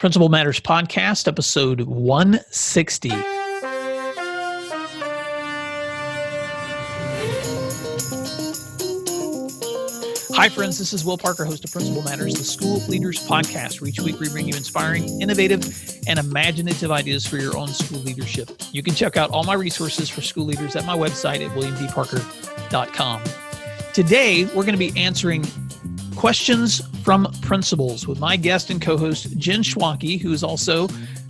Principal 0.00 0.30
Matters 0.30 0.58
Podcast, 0.58 1.28
episode 1.28 1.82
160. 1.82 3.10
Hi, 10.30 10.48
friends. 10.48 10.78
This 10.78 10.94
is 10.94 11.04
Will 11.04 11.18
Parker, 11.18 11.44
host 11.44 11.66
of 11.66 11.72
Principal 11.72 12.02
Matters, 12.02 12.32
the 12.32 12.44
School 12.44 12.78
Leaders 12.88 13.18
Podcast, 13.28 13.82
where 13.82 13.90
each 13.90 14.00
week 14.00 14.18
we 14.18 14.30
bring 14.30 14.48
you 14.48 14.56
inspiring, 14.56 15.20
innovative, 15.20 15.66
and 16.06 16.18
imaginative 16.18 16.90
ideas 16.90 17.26
for 17.26 17.36
your 17.36 17.54
own 17.58 17.68
school 17.68 17.98
leadership. 17.98 18.50
You 18.72 18.82
can 18.82 18.94
check 18.94 19.18
out 19.18 19.28
all 19.32 19.44
my 19.44 19.52
resources 19.52 20.08
for 20.08 20.22
school 20.22 20.46
leaders 20.46 20.76
at 20.76 20.86
my 20.86 20.96
website 20.96 21.46
at 21.46 21.54
williamdparker.com. 21.54 23.22
Today, 23.92 24.44
we're 24.46 24.64
going 24.64 24.72
to 24.72 24.78
be 24.78 24.98
answering 24.98 25.44
questions 26.20 26.82
from 27.02 27.26
principals 27.40 28.06
with 28.06 28.20
my 28.20 28.36
guest 28.36 28.68
and 28.68 28.82
co 28.82 28.98
host, 28.98 29.38
Jen 29.38 29.62
Schwanke, 29.62 30.20
who 30.20 30.32
is 30.32 30.44
also 30.44 30.86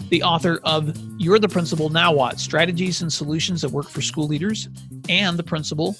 the 0.09 0.20
author 0.20 0.59
of 0.65 0.92
You're 1.16 1.38
the 1.38 1.48
Principal 1.48 1.91
Now 1.91 2.12
What 2.12 2.41
Strategies 2.41 3.01
and 3.01 3.12
Solutions 3.12 3.62
That 3.62 3.70
Work 3.70 3.88
for 3.88 4.02
School 4.02 4.27
Leaders, 4.27 4.68
and 5.09 5.38
the 5.38 5.45
principal 5.45 5.96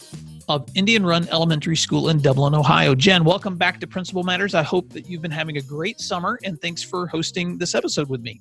of 0.49 0.69
Indian 0.75 1.07
Run 1.07 1.29
Elementary 1.29 1.77
School 1.77 2.09
in 2.09 2.21
Dublin, 2.21 2.53
Ohio. 2.53 2.97
Jen, 2.97 3.23
welcome 3.23 3.57
back 3.57 3.79
to 3.79 3.87
Principal 3.87 4.25
Matters. 4.25 4.57
I 4.57 4.65
hope 4.65 4.91
that 4.91 5.09
you've 5.09 5.23
been 5.23 5.31
having 5.31 5.57
a 5.57 5.63
great 5.63 6.01
summer, 6.01 6.41
and 6.43 6.61
thanks 6.61 6.83
for 6.83 7.07
hosting 7.07 7.59
this 7.59 7.77
episode 7.77 8.09
with 8.09 8.23
me. 8.23 8.41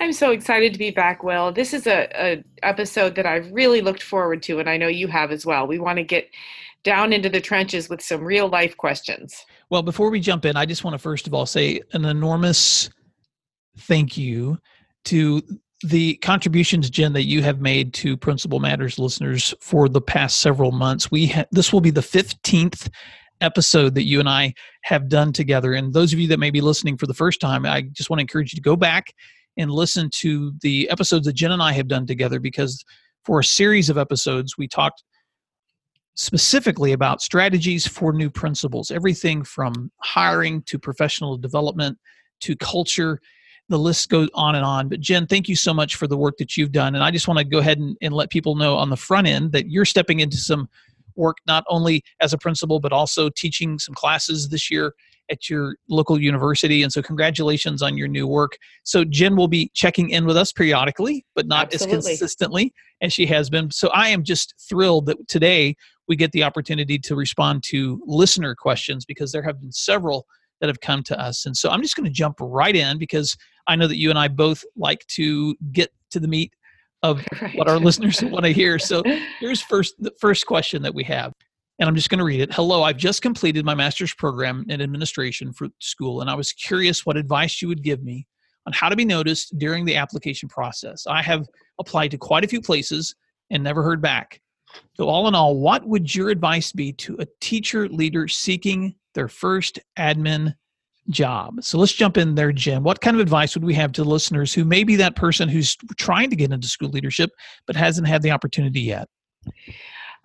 I'm 0.00 0.14
so 0.14 0.30
excited 0.30 0.72
to 0.72 0.78
be 0.78 0.90
back, 0.90 1.22
Will. 1.22 1.52
This 1.52 1.74
is 1.74 1.86
a, 1.86 2.08
a 2.14 2.42
episode 2.62 3.14
that 3.16 3.26
I've 3.26 3.52
really 3.52 3.82
looked 3.82 4.02
forward 4.02 4.42
to, 4.44 4.58
and 4.58 4.70
I 4.70 4.78
know 4.78 4.88
you 4.88 5.08
have 5.08 5.30
as 5.30 5.44
well. 5.44 5.66
We 5.66 5.78
want 5.78 5.98
to 5.98 6.02
get 6.02 6.30
down 6.82 7.12
into 7.12 7.28
the 7.28 7.42
trenches 7.42 7.90
with 7.90 8.00
some 8.00 8.24
real 8.24 8.48
life 8.48 8.74
questions. 8.78 9.44
Well, 9.68 9.82
before 9.82 10.10
we 10.10 10.20
jump 10.20 10.44
in, 10.44 10.56
I 10.56 10.64
just 10.64 10.84
want 10.84 10.94
to 10.94 10.98
first 10.98 11.26
of 11.26 11.34
all 11.34 11.46
say 11.46 11.80
an 11.92 12.04
enormous 12.04 12.88
thank 13.80 14.16
you 14.16 14.58
to 15.06 15.42
the 15.82 16.14
contributions 16.16 16.88
jen 16.88 17.12
that 17.12 17.24
you 17.26 17.42
have 17.42 17.60
made 17.60 17.92
to 17.94 18.16
principal 18.16 18.60
matters 18.60 18.98
listeners 18.98 19.52
for 19.60 19.88
the 19.88 20.00
past 20.00 20.40
several 20.40 20.72
months. 20.72 21.10
We 21.10 21.26
ha- 21.26 21.44
this 21.50 21.72
will 21.72 21.80
be 21.80 21.90
the 21.90 22.00
15th 22.00 22.88
episode 23.42 23.94
that 23.94 24.04
you 24.04 24.18
and 24.18 24.28
i 24.28 24.54
have 24.82 25.08
done 25.08 25.32
together. 25.32 25.74
And 25.74 25.92
those 25.92 26.12
of 26.12 26.18
you 26.18 26.28
that 26.28 26.38
may 26.38 26.50
be 26.50 26.62
listening 26.62 26.96
for 26.96 27.06
the 27.06 27.12
first 27.12 27.40
time 27.40 27.66
i 27.66 27.82
just 27.82 28.08
want 28.08 28.18
to 28.18 28.22
encourage 28.22 28.52
you 28.52 28.56
to 28.56 28.62
go 28.62 28.76
back 28.76 29.12
and 29.58 29.70
listen 29.70 30.08
to 30.20 30.52
the 30.62 30.88
episodes 30.88 31.26
that 31.26 31.34
jen 31.34 31.52
and 31.52 31.62
i 31.62 31.72
have 31.72 31.88
done 31.88 32.06
together 32.06 32.40
because 32.40 32.82
for 33.24 33.40
a 33.40 33.44
series 33.44 33.90
of 33.90 33.98
episodes 33.98 34.56
we 34.56 34.66
talked 34.66 35.02
specifically 36.16 36.92
about 36.92 37.22
strategies 37.22 37.86
for 37.86 38.12
new 38.12 38.30
principals 38.30 38.90
everything 38.90 39.44
from 39.44 39.90
hiring 39.98 40.62
to 40.62 40.78
professional 40.78 41.36
development 41.36 41.98
to 42.40 42.56
culture 42.56 43.20
the 43.68 43.78
list 43.78 44.08
goes 44.08 44.28
on 44.34 44.54
and 44.54 44.64
on. 44.64 44.88
But 44.88 45.00
Jen, 45.00 45.26
thank 45.26 45.48
you 45.48 45.56
so 45.56 45.74
much 45.74 45.96
for 45.96 46.06
the 46.06 46.16
work 46.16 46.36
that 46.38 46.56
you've 46.56 46.72
done. 46.72 46.94
And 46.94 47.02
I 47.02 47.10
just 47.10 47.26
want 47.26 47.38
to 47.38 47.44
go 47.44 47.58
ahead 47.58 47.78
and, 47.78 47.96
and 48.00 48.14
let 48.14 48.30
people 48.30 48.54
know 48.54 48.76
on 48.76 48.90
the 48.90 48.96
front 48.96 49.26
end 49.26 49.52
that 49.52 49.68
you're 49.68 49.84
stepping 49.84 50.20
into 50.20 50.36
some 50.36 50.68
work 51.16 51.38
not 51.46 51.64
only 51.68 52.04
as 52.20 52.32
a 52.32 52.38
principal, 52.38 52.78
but 52.78 52.92
also 52.92 53.28
teaching 53.28 53.78
some 53.78 53.94
classes 53.94 54.48
this 54.50 54.70
year 54.70 54.94
at 55.28 55.50
your 55.50 55.76
local 55.88 56.20
university. 56.20 56.82
And 56.82 56.92
so, 56.92 57.02
congratulations 57.02 57.82
on 57.82 57.96
your 57.96 58.06
new 58.06 58.28
work. 58.28 58.58
So, 58.84 59.04
Jen 59.04 59.34
will 59.34 59.48
be 59.48 59.70
checking 59.74 60.10
in 60.10 60.24
with 60.26 60.36
us 60.36 60.52
periodically, 60.52 61.24
but 61.34 61.46
not 61.46 61.74
Absolutely. 61.74 61.96
as 61.96 62.04
consistently 62.06 62.74
as 63.00 63.12
she 63.12 63.26
has 63.26 63.50
been. 63.50 63.70
So, 63.72 63.88
I 63.88 64.08
am 64.08 64.22
just 64.22 64.54
thrilled 64.68 65.06
that 65.06 65.26
today 65.26 65.74
we 66.08 66.16
get 66.16 66.32
the 66.32 66.42
opportunity 66.42 66.98
to 66.98 67.14
respond 67.14 67.62
to 67.64 68.00
listener 68.06 68.54
questions 68.54 69.04
because 69.04 69.32
there 69.32 69.42
have 69.42 69.60
been 69.60 69.72
several 69.72 70.26
that 70.60 70.68
have 70.68 70.80
come 70.80 71.02
to 71.04 71.20
us. 71.20 71.46
And 71.46 71.56
so, 71.56 71.70
I'm 71.70 71.82
just 71.82 71.96
going 71.96 72.06
to 72.06 72.12
jump 72.12 72.36
right 72.40 72.74
in 72.74 72.98
because 72.98 73.36
I 73.66 73.76
know 73.76 73.86
that 73.86 73.98
you 73.98 74.10
and 74.10 74.18
I 74.18 74.28
both 74.28 74.64
like 74.76 75.06
to 75.08 75.54
get 75.72 75.90
to 76.10 76.20
the 76.20 76.28
meat 76.28 76.52
of 77.02 77.24
right. 77.40 77.56
what 77.56 77.68
our 77.68 77.78
listeners 77.78 78.22
want 78.22 78.44
to 78.44 78.52
hear. 78.52 78.78
So 78.78 79.02
here's 79.40 79.62
first 79.62 79.94
the 79.98 80.12
first 80.20 80.46
question 80.46 80.82
that 80.82 80.94
we 80.94 81.04
have. 81.04 81.32
And 81.78 81.88
I'm 81.88 81.94
just 81.94 82.08
going 82.08 82.18
to 82.18 82.24
read 82.24 82.40
it. 82.40 82.54
Hello, 82.54 82.82
I've 82.82 82.96
just 82.96 83.20
completed 83.20 83.64
my 83.64 83.74
master's 83.74 84.14
program 84.14 84.64
in 84.68 84.80
administration 84.80 85.52
for 85.52 85.68
school, 85.78 86.22
and 86.22 86.30
I 86.30 86.34
was 86.34 86.52
curious 86.52 87.04
what 87.04 87.18
advice 87.18 87.60
you 87.60 87.68
would 87.68 87.82
give 87.82 88.02
me 88.02 88.26
on 88.66 88.72
how 88.72 88.88
to 88.88 88.96
be 88.96 89.04
noticed 89.04 89.56
during 89.58 89.84
the 89.84 89.94
application 89.94 90.48
process. 90.48 91.06
I 91.06 91.22
have 91.22 91.46
applied 91.78 92.12
to 92.12 92.18
quite 92.18 92.44
a 92.44 92.48
few 92.48 92.62
places 92.62 93.14
and 93.50 93.62
never 93.62 93.82
heard 93.82 94.00
back. 94.00 94.40
So, 94.94 95.08
all 95.08 95.28
in 95.28 95.34
all, 95.34 95.58
what 95.58 95.86
would 95.86 96.14
your 96.14 96.30
advice 96.30 96.72
be 96.72 96.92
to 96.92 97.16
a 97.18 97.26
teacher 97.40 97.88
leader 97.88 98.28
seeking 98.28 98.94
their 99.14 99.28
first 99.28 99.80
admin 99.98 100.54
job. 101.10 101.62
So 101.62 101.78
let's 101.78 101.92
jump 101.92 102.16
in 102.16 102.34
there, 102.34 102.52
Jen. 102.52 102.82
What 102.82 103.00
kind 103.00 103.16
of 103.16 103.20
advice 103.20 103.54
would 103.54 103.64
we 103.64 103.74
have 103.74 103.92
to 103.92 104.04
listeners 104.04 104.52
who 104.52 104.64
may 104.64 104.84
be 104.84 104.96
that 104.96 105.16
person 105.16 105.48
who's 105.48 105.76
trying 105.96 106.30
to 106.30 106.36
get 106.36 106.52
into 106.52 106.68
school 106.68 106.88
leadership 106.88 107.30
but 107.66 107.76
hasn't 107.76 108.08
had 108.08 108.22
the 108.22 108.30
opportunity 108.30 108.80
yet? 108.80 109.08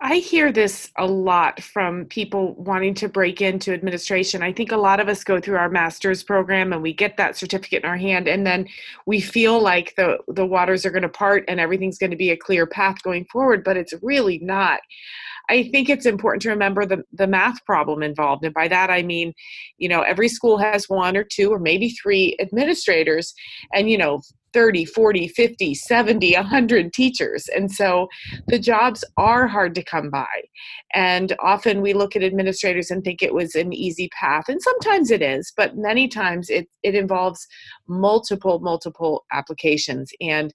I 0.04 0.16
hear 0.16 0.50
this 0.50 0.90
a 0.98 1.06
lot 1.06 1.62
from 1.62 2.06
people 2.06 2.54
wanting 2.54 2.92
to 2.94 3.08
break 3.08 3.40
into 3.40 3.72
administration. 3.72 4.42
I 4.42 4.52
think 4.52 4.72
a 4.72 4.76
lot 4.76 4.98
of 4.98 5.08
us 5.08 5.22
go 5.22 5.38
through 5.38 5.58
our 5.58 5.68
master's 5.68 6.24
program 6.24 6.72
and 6.72 6.82
we 6.82 6.92
get 6.92 7.16
that 7.18 7.36
certificate 7.36 7.84
in 7.84 7.88
our 7.88 7.96
hand 7.96 8.26
and 8.26 8.44
then 8.44 8.66
we 9.06 9.20
feel 9.20 9.62
like 9.62 9.94
the 9.94 10.18
the 10.26 10.44
waters 10.44 10.84
are 10.84 10.90
going 10.90 11.04
to 11.04 11.08
part 11.08 11.44
and 11.46 11.60
everything's 11.60 11.98
going 11.98 12.10
to 12.10 12.16
be 12.16 12.32
a 12.32 12.36
clear 12.36 12.66
path 12.66 13.00
going 13.04 13.24
forward, 13.26 13.62
but 13.62 13.76
it's 13.76 13.94
really 14.02 14.40
not. 14.40 14.80
I 15.48 15.64
think 15.64 15.88
it's 15.88 16.06
important 16.06 16.42
to 16.42 16.50
remember 16.50 16.86
the, 16.86 17.02
the 17.12 17.26
math 17.26 17.64
problem 17.64 18.02
involved. 18.02 18.44
And 18.44 18.54
by 18.54 18.68
that, 18.68 18.90
I 18.90 19.02
mean, 19.02 19.32
you 19.78 19.88
know, 19.88 20.02
every 20.02 20.28
school 20.28 20.58
has 20.58 20.88
one 20.88 21.16
or 21.16 21.24
two 21.24 21.50
or 21.52 21.58
maybe 21.58 21.90
three 21.90 22.36
administrators. 22.40 23.34
And, 23.74 23.90
you 23.90 23.98
know, 23.98 24.20
30, 24.52 24.84
40, 24.84 25.28
50, 25.28 25.74
70, 25.74 26.34
100 26.34 26.92
teachers. 26.92 27.48
And 27.54 27.70
so 27.70 28.08
the 28.48 28.58
jobs 28.58 29.04
are 29.16 29.46
hard 29.46 29.74
to 29.74 29.82
come 29.82 30.10
by. 30.10 30.26
And 30.94 31.34
often 31.40 31.80
we 31.80 31.94
look 31.94 32.16
at 32.16 32.22
administrators 32.22 32.90
and 32.90 33.02
think 33.02 33.22
it 33.22 33.34
was 33.34 33.54
an 33.54 33.72
easy 33.72 34.08
path. 34.08 34.44
And 34.48 34.60
sometimes 34.60 35.10
it 35.10 35.22
is, 35.22 35.52
but 35.56 35.76
many 35.76 36.08
times 36.08 36.50
it, 36.50 36.68
it 36.82 36.94
involves 36.94 37.46
multiple, 37.88 38.58
multiple 38.60 39.24
applications 39.32 40.10
and 40.20 40.52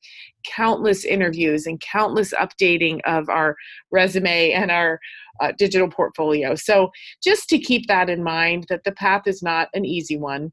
countless 0.55 1.05
interviews 1.05 1.65
and 1.65 1.79
countless 1.81 2.33
updating 2.33 2.99
of 3.05 3.29
our 3.29 3.55
resume 3.91 4.51
and 4.51 4.71
our 4.71 4.99
uh, 5.39 5.51
digital 5.57 5.89
portfolio. 5.89 6.55
So 6.55 6.89
just 7.23 7.49
to 7.49 7.59
keep 7.59 7.87
that 7.87 8.09
in 8.09 8.23
mind 8.23 8.65
that 8.69 8.83
the 8.83 8.91
path 8.91 9.23
is 9.27 9.43
not 9.43 9.69
an 9.73 9.85
easy 9.85 10.17
one 10.17 10.51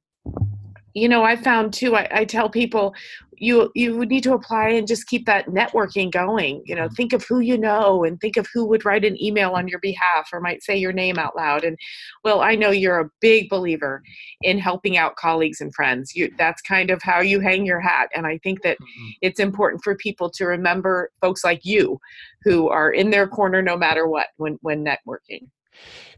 you 0.95 1.09
know 1.09 1.23
i 1.25 1.37
found 1.37 1.73
too 1.73 1.95
I, 1.95 2.09
I, 2.11 2.25
tell 2.25 2.49
people 2.49 2.95
you 3.37 3.71
you 3.75 3.97
would 3.97 4.09
need 4.09 4.23
to 4.23 4.33
apply 4.33 4.71
and 4.71 4.87
just 4.87 5.07
keep 5.07 5.27
that 5.27 5.47
networking 5.47 6.11
going 6.11 6.63
you 6.65 6.75
know 6.75 6.87
mm-hmm. 6.87 6.95
think 6.95 7.13
of 7.13 7.25
who 7.25 7.41
you 7.41 7.59
know 7.59 8.05
and 8.05 8.21
think 8.21 8.37
of 8.37 8.47
who 8.53 8.65
would 8.67 8.85
write 8.85 9.05
an 9.05 9.21
email 9.23 9.53
on 9.53 9.69
your 9.69 9.81
behalf 9.81 10.29
or 10.33 10.41
might 10.41 10.63
say 10.63 10.77
your 10.77 10.93
name 10.93 11.19
out 11.19 11.37
loud 11.37 11.65
and 11.65 11.77
well 12.23 12.41
i 12.41 12.55
know 12.55 12.71
you're 12.71 13.01
a 13.01 13.11
big 13.21 13.49
believer 13.49 14.03
in 14.43 14.59
helping 14.59 14.97
out 14.97 15.17
colleagues 15.17 15.61
and 15.61 15.75
friends 15.75 16.13
you 16.15 16.33
that's 16.39 16.63
kind 16.63 16.91
of 16.91 17.03
how 17.03 17.21
you 17.21 17.41
hang 17.41 17.67
your 17.67 17.81
hat 17.81 18.09
and 18.15 18.27
i 18.27 18.39
think 18.39 18.63
that 18.63 18.79
mm-hmm. 18.79 19.09
it's 19.21 19.41
important 19.41 19.83
for 19.83 19.97
people 19.97 20.31
to 20.31 20.45
remember 20.45 21.11
folks 21.21 21.45
like 21.45 21.61
you 21.65 21.99
who 22.45 22.69
are 22.69 22.91
in 22.91 23.11
their 23.11 23.27
corner 23.27 23.61
no 23.61 23.77
matter 23.77 24.07
what 24.07 24.29
when 24.37 24.59
when 24.63 24.85
networking 24.85 25.49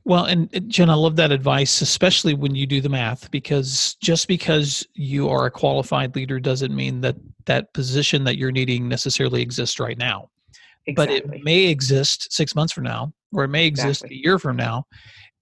well, 0.04 0.24
and 0.24 0.54
uh, 0.54 0.60
Jen, 0.60 0.90
I 0.90 0.94
love 0.94 1.16
that 1.16 1.32
advice, 1.32 1.80
especially 1.80 2.34
when 2.34 2.54
you 2.54 2.66
do 2.66 2.80
the 2.80 2.88
math, 2.88 3.30
because 3.30 3.96
just 4.00 4.28
because 4.28 4.86
you 4.94 5.28
are 5.28 5.46
a 5.46 5.50
qualified 5.50 6.14
leader 6.14 6.38
doesn't 6.38 6.74
mean 6.74 7.00
that 7.00 7.16
that 7.46 7.72
position 7.74 8.24
that 8.24 8.36
you're 8.36 8.52
needing 8.52 8.88
necessarily 8.88 9.42
exists 9.42 9.80
right 9.80 9.98
now. 9.98 10.30
Exactly. 10.86 11.20
But 11.20 11.34
it 11.36 11.44
may 11.44 11.66
exist 11.66 12.32
six 12.32 12.54
months 12.54 12.72
from 12.72 12.84
now, 12.84 13.12
or 13.32 13.44
it 13.44 13.48
may 13.48 13.66
exist 13.66 14.02
exactly. 14.02 14.16
a 14.16 14.20
year 14.20 14.38
from 14.38 14.56
now. 14.56 14.84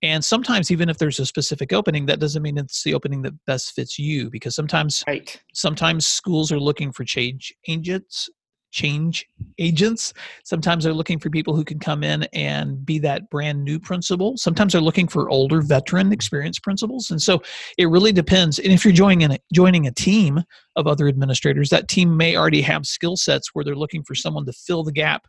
And 0.03 0.25
sometimes, 0.25 0.71
even 0.71 0.89
if 0.89 0.99
there's 0.99 1.21
a 1.21 1.27
specific 1.27 1.73
opening, 1.73 2.07
that 2.07 2.21
doesn't 2.21 2.43
mean 2.43 2.59
it's 2.59 2.83
the 2.83 2.95
opening 2.95 3.23
that 3.23 3.33
best 3.47 3.75
fits 3.75 3.99
you, 3.99 4.29
because 4.31 4.55
sometimes, 4.55 5.03
right. 5.07 5.41
sometimes 5.53 6.07
schools 6.07 6.53
are 6.53 6.61
looking 6.61 6.93
for 6.93 7.05
change 7.05 7.55
agents 7.69 8.29
change 8.75 9.25
agents. 9.59 10.13
Sometimes 10.43 10.85
they're 10.85 10.93
looking 10.93 11.19
for 11.19 11.31
people 11.31 11.55
who 11.55 11.65
can 11.65 11.79
come 11.79 12.03
in 12.03 12.25
and 12.33 12.85
be 12.85 12.99
that 12.99 13.31
brand 13.31 13.65
new 13.65 13.79
principal. 13.79 14.37
Sometimes 14.37 14.73
they're 14.73 14.83
looking 14.83 15.07
for 15.07 15.31
older 15.31 15.63
veteran 15.63 16.13
experienced 16.13 16.63
principals. 16.63 17.11
And 17.11 17.23
so 17.23 17.41
it 17.79 17.89
really 17.89 18.13
depends. 18.13 18.59
And 18.59 18.73
if 18.73 18.85
you're 18.85 18.93
joining 18.93 19.31
a, 19.31 19.39
joining 19.53 19.87
a 19.87 19.93
team 19.93 20.43
of 20.75 20.89
other 20.89 21.07
administrators, 21.07 21.71
that 21.71 21.89
team 21.89 22.17
may 22.17 22.37
already 22.37 22.63
have 22.63 22.85
skill 22.85 23.17
sets 23.17 23.55
where 23.55 23.65
they're 23.65 23.77
looking 23.77 24.03
for 24.03 24.17
someone 24.17 24.45
to 24.47 24.53
fill 24.53 24.83
the 24.83 24.93
gap 24.93 25.27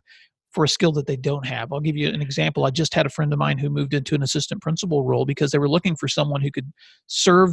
for 0.50 0.64
a 0.64 0.68
skill 0.68 0.90
that 0.90 1.06
they 1.06 1.16
don't 1.16 1.46
have. 1.46 1.72
I'll 1.72 1.80
give 1.80 1.96
you 1.96 2.08
an 2.08 2.22
example. 2.22 2.64
I 2.64 2.70
just 2.70 2.94
had 2.94 3.06
a 3.06 3.10
friend 3.10 3.32
of 3.32 3.38
mine 3.38 3.58
who 3.58 3.68
moved 3.68 3.94
into 3.94 4.14
an 4.14 4.22
assistant 4.22 4.62
principal 4.62 5.04
role 5.04 5.26
because 5.26 5.52
they 5.52 5.58
were 5.58 5.68
looking 5.68 5.94
for 5.94 6.08
someone 6.08 6.40
who 6.40 6.50
could 6.50 6.72
serve 7.06 7.50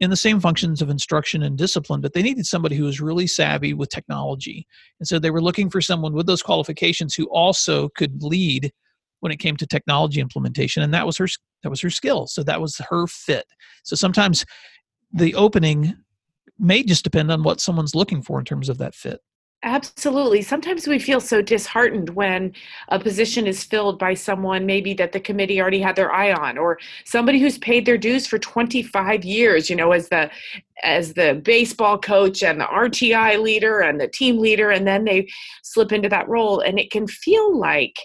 in 0.00 0.10
the 0.10 0.16
same 0.16 0.40
functions 0.40 0.80
of 0.80 0.90
instruction 0.90 1.42
and 1.42 1.58
discipline, 1.58 2.00
but 2.00 2.12
they 2.12 2.22
needed 2.22 2.46
somebody 2.46 2.76
who 2.76 2.84
was 2.84 3.00
really 3.00 3.26
savvy 3.26 3.74
with 3.74 3.88
technology. 3.88 4.66
And 5.00 5.08
so 5.08 5.18
they 5.18 5.30
were 5.30 5.42
looking 5.42 5.70
for 5.70 5.80
someone 5.80 6.12
with 6.12 6.26
those 6.26 6.42
qualifications 6.42 7.14
who 7.14 7.24
also 7.26 7.88
could 7.90 8.22
lead 8.22 8.72
when 9.20 9.32
it 9.32 9.38
came 9.38 9.56
to 9.56 9.66
technology 9.66 10.20
implementation. 10.20 10.82
And 10.82 10.94
that 10.94 11.06
was 11.06 11.16
her 11.16 11.26
that 11.62 11.70
was 11.70 11.80
her 11.80 11.90
skill. 11.90 12.26
So 12.28 12.42
that 12.44 12.60
was 12.60 12.80
her 12.88 13.06
fit. 13.08 13.46
So 13.82 13.96
sometimes 13.96 14.44
the 15.12 15.34
opening 15.34 15.96
may 16.58 16.82
just 16.82 17.04
depend 17.04 17.32
on 17.32 17.42
what 17.42 17.60
someone's 17.60 17.94
looking 17.94 18.22
for 18.22 18.38
in 18.38 18.44
terms 18.44 18.68
of 18.68 18.78
that 18.78 18.94
fit. 18.94 19.20
Absolutely. 19.64 20.40
Sometimes 20.42 20.86
we 20.86 21.00
feel 21.00 21.20
so 21.20 21.42
disheartened 21.42 22.10
when 22.10 22.52
a 22.90 23.00
position 23.00 23.44
is 23.44 23.64
filled 23.64 23.98
by 23.98 24.14
someone 24.14 24.66
maybe 24.66 24.94
that 24.94 25.10
the 25.10 25.18
committee 25.18 25.60
already 25.60 25.80
had 25.80 25.96
their 25.96 26.12
eye 26.12 26.32
on 26.32 26.56
or 26.56 26.78
somebody 27.04 27.40
who's 27.40 27.58
paid 27.58 27.84
their 27.84 27.98
dues 27.98 28.24
for 28.24 28.38
25 28.38 29.24
years, 29.24 29.68
you 29.68 29.74
know, 29.74 29.90
as 29.90 30.08
the 30.10 30.30
as 30.84 31.14
the 31.14 31.40
baseball 31.44 31.98
coach 31.98 32.44
and 32.44 32.60
the 32.60 32.66
RTI 32.66 33.42
leader 33.42 33.80
and 33.80 34.00
the 34.00 34.06
team 34.06 34.38
leader 34.38 34.70
and 34.70 34.86
then 34.86 35.04
they 35.04 35.26
slip 35.64 35.90
into 35.90 36.08
that 36.08 36.28
role 36.28 36.60
and 36.60 36.78
it 36.78 36.92
can 36.92 37.08
feel 37.08 37.58
like 37.58 37.96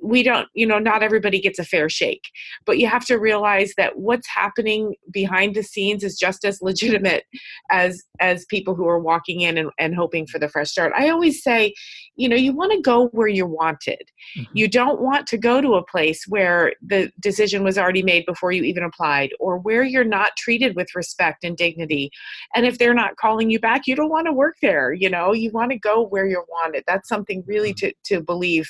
we 0.00 0.22
don't 0.22 0.48
you 0.54 0.66
know 0.66 0.78
not 0.78 1.02
everybody 1.02 1.40
gets 1.40 1.58
a 1.58 1.64
fair 1.64 1.88
shake 1.88 2.24
but 2.64 2.78
you 2.78 2.86
have 2.86 3.04
to 3.04 3.16
realize 3.16 3.72
that 3.76 3.98
what's 3.98 4.28
happening 4.28 4.94
behind 5.10 5.54
the 5.54 5.62
scenes 5.62 6.04
is 6.04 6.18
just 6.18 6.44
as 6.44 6.60
legitimate 6.60 7.24
as 7.70 8.02
as 8.20 8.44
people 8.46 8.74
who 8.74 8.86
are 8.86 8.98
walking 8.98 9.42
in 9.42 9.58
and, 9.58 9.70
and 9.78 9.94
hoping 9.94 10.26
for 10.26 10.38
the 10.38 10.48
fresh 10.48 10.70
start. 10.70 10.92
I 10.96 11.08
always 11.10 11.42
say 11.42 11.74
you 12.16 12.28
know 12.28 12.36
you 12.36 12.52
want 12.52 12.72
to 12.72 12.80
go 12.80 13.08
where 13.08 13.28
you're 13.28 13.46
wanted. 13.46 14.02
Mm-hmm. 14.36 14.56
you 14.56 14.68
don't 14.68 15.00
want 15.00 15.26
to 15.28 15.38
go 15.38 15.60
to 15.60 15.74
a 15.74 15.86
place 15.86 16.24
where 16.28 16.72
the 16.82 17.10
decision 17.20 17.62
was 17.62 17.78
already 17.78 18.02
made 18.02 18.26
before 18.26 18.52
you 18.52 18.64
even 18.64 18.82
applied 18.82 19.30
or 19.38 19.58
where 19.58 19.84
you're 19.84 20.04
not 20.04 20.30
treated 20.36 20.74
with 20.74 20.88
respect 20.94 21.44
and 21.44 21.56
dignity. 21.56 22.10
And 22.54 22.66
if 22.66 22.78
they're 22.78 22.94
not 22.94 23.16
calling 23.16 23.50
you 23.50 23.60
back 23.60 23.86
you 23.86 23.94
don't 23.94 24.10
want 24.10 24.26
to 24.26 24.32
work 24.32 24.56
there 24.62 24.92
you 24.92 25.10
know? 25.10 25.32
You 25.32 25.50
want 25.52 25.70
to 25.72 25.78
go 25.78 26.06
where 26.06 26.26
you're 26.26 26.46
wanted. 26.48 26.84
That's 26.86 27.08
something 27.08 27.44
really 27.46 27.72
mm-hmm. 27.72 27.88
to 28.06 28.16
to 28.16 28.22
believe 28.22 28.68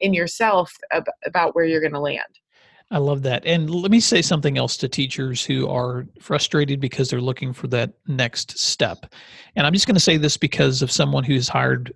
in 0.00 0.14
yourself 0.14 0.65
ab- 0.90 1.04
about 1.24 1.54
where 1.54 1.64
you're 1.64 1.80
going 1.80 1.92
to 1.92 2.00
land. 2.00 2.22
I 2.90 2.98
love 2.98 3.22
that. 3.22 3.44
And 3.44 3.68
let 3.68 3.90
me 3.90 3.98
say 3.98 4.22
something 4.22 4.56
else 4.56 4.76
to 4.76 4.88
teachers 4.88 5.44
who 5.44 5.68
are 5.68 6.06
frustrated 6.20 6.80
because 6.80 7.10
they're 7.10 7.20
looking 7.20 7.52
for 7.52 7.66
that 7.68 7.94
next 8.06 8.58
step. 8.58 9.12
And 9.56 9.66
I'm 9.66 9.72
just 9.72 9.86
going 9.86 9.96
to 9.96 10.00
say 10.00 10.16
this 10.16 10.36
because 10.36 10.82
of 10.82 10.92
someone 10.92 11.24
who's 11.24 11.48
hired 11.48 11.92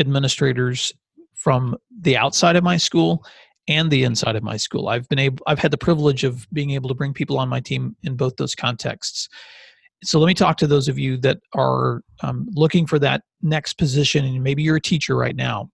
administrators 0.00 0.92
from 1.34 1.76
the 2.00 2.16
outside 2.16 2.56
of 2.56 2.64
my 2.64 2.76
school 2.76 3.24
and 3.68 3.88
the 3.90 4.02
inside 4.02 4.34
of 4.34 4.42
my 4.42 4.56
school. 4.56 4.88
I've 4.88 5.08
been 5.08 5.20
able 5.20 5.44
I've 5.46 5.60
had 5.60 5.70
the 5.70 5.78
privilege 5.78 6.24
of 6.24 6.46
being 6.52 6.70
able 6.70 6.88
to 6.88 6.94
bring 6.94 7.14
people 7.14 7.38
on 7.38 7.48
my 7.48 7.60
team 7.60 7.96
in 8.02 8.16
both 8.16 8.36
those 8.36 8.56
contexts. 8.56 9.28
So 10.02 10.18
let 10.18 10.26
me 10.26 10.34
talk 10.34 10.56
to 10.56 10.66
those 10.66 10.88
of 10.88 10.98
you 10.98 11.16
that 11.18 11.38
are 11.54 12.02
um, 12.24 12.48
looking 12.52 12.88
for 12.88 12.98
that 12.98 13.22
next 13.40 13.74
position, 13.74 14.24
and 14.24 14.42
maybe 14.42 14.60
you're 14.60 14.76
a 14.76 14.80
teacher 14.80 15.16
right 15.16 15.36
now 15.36 15.70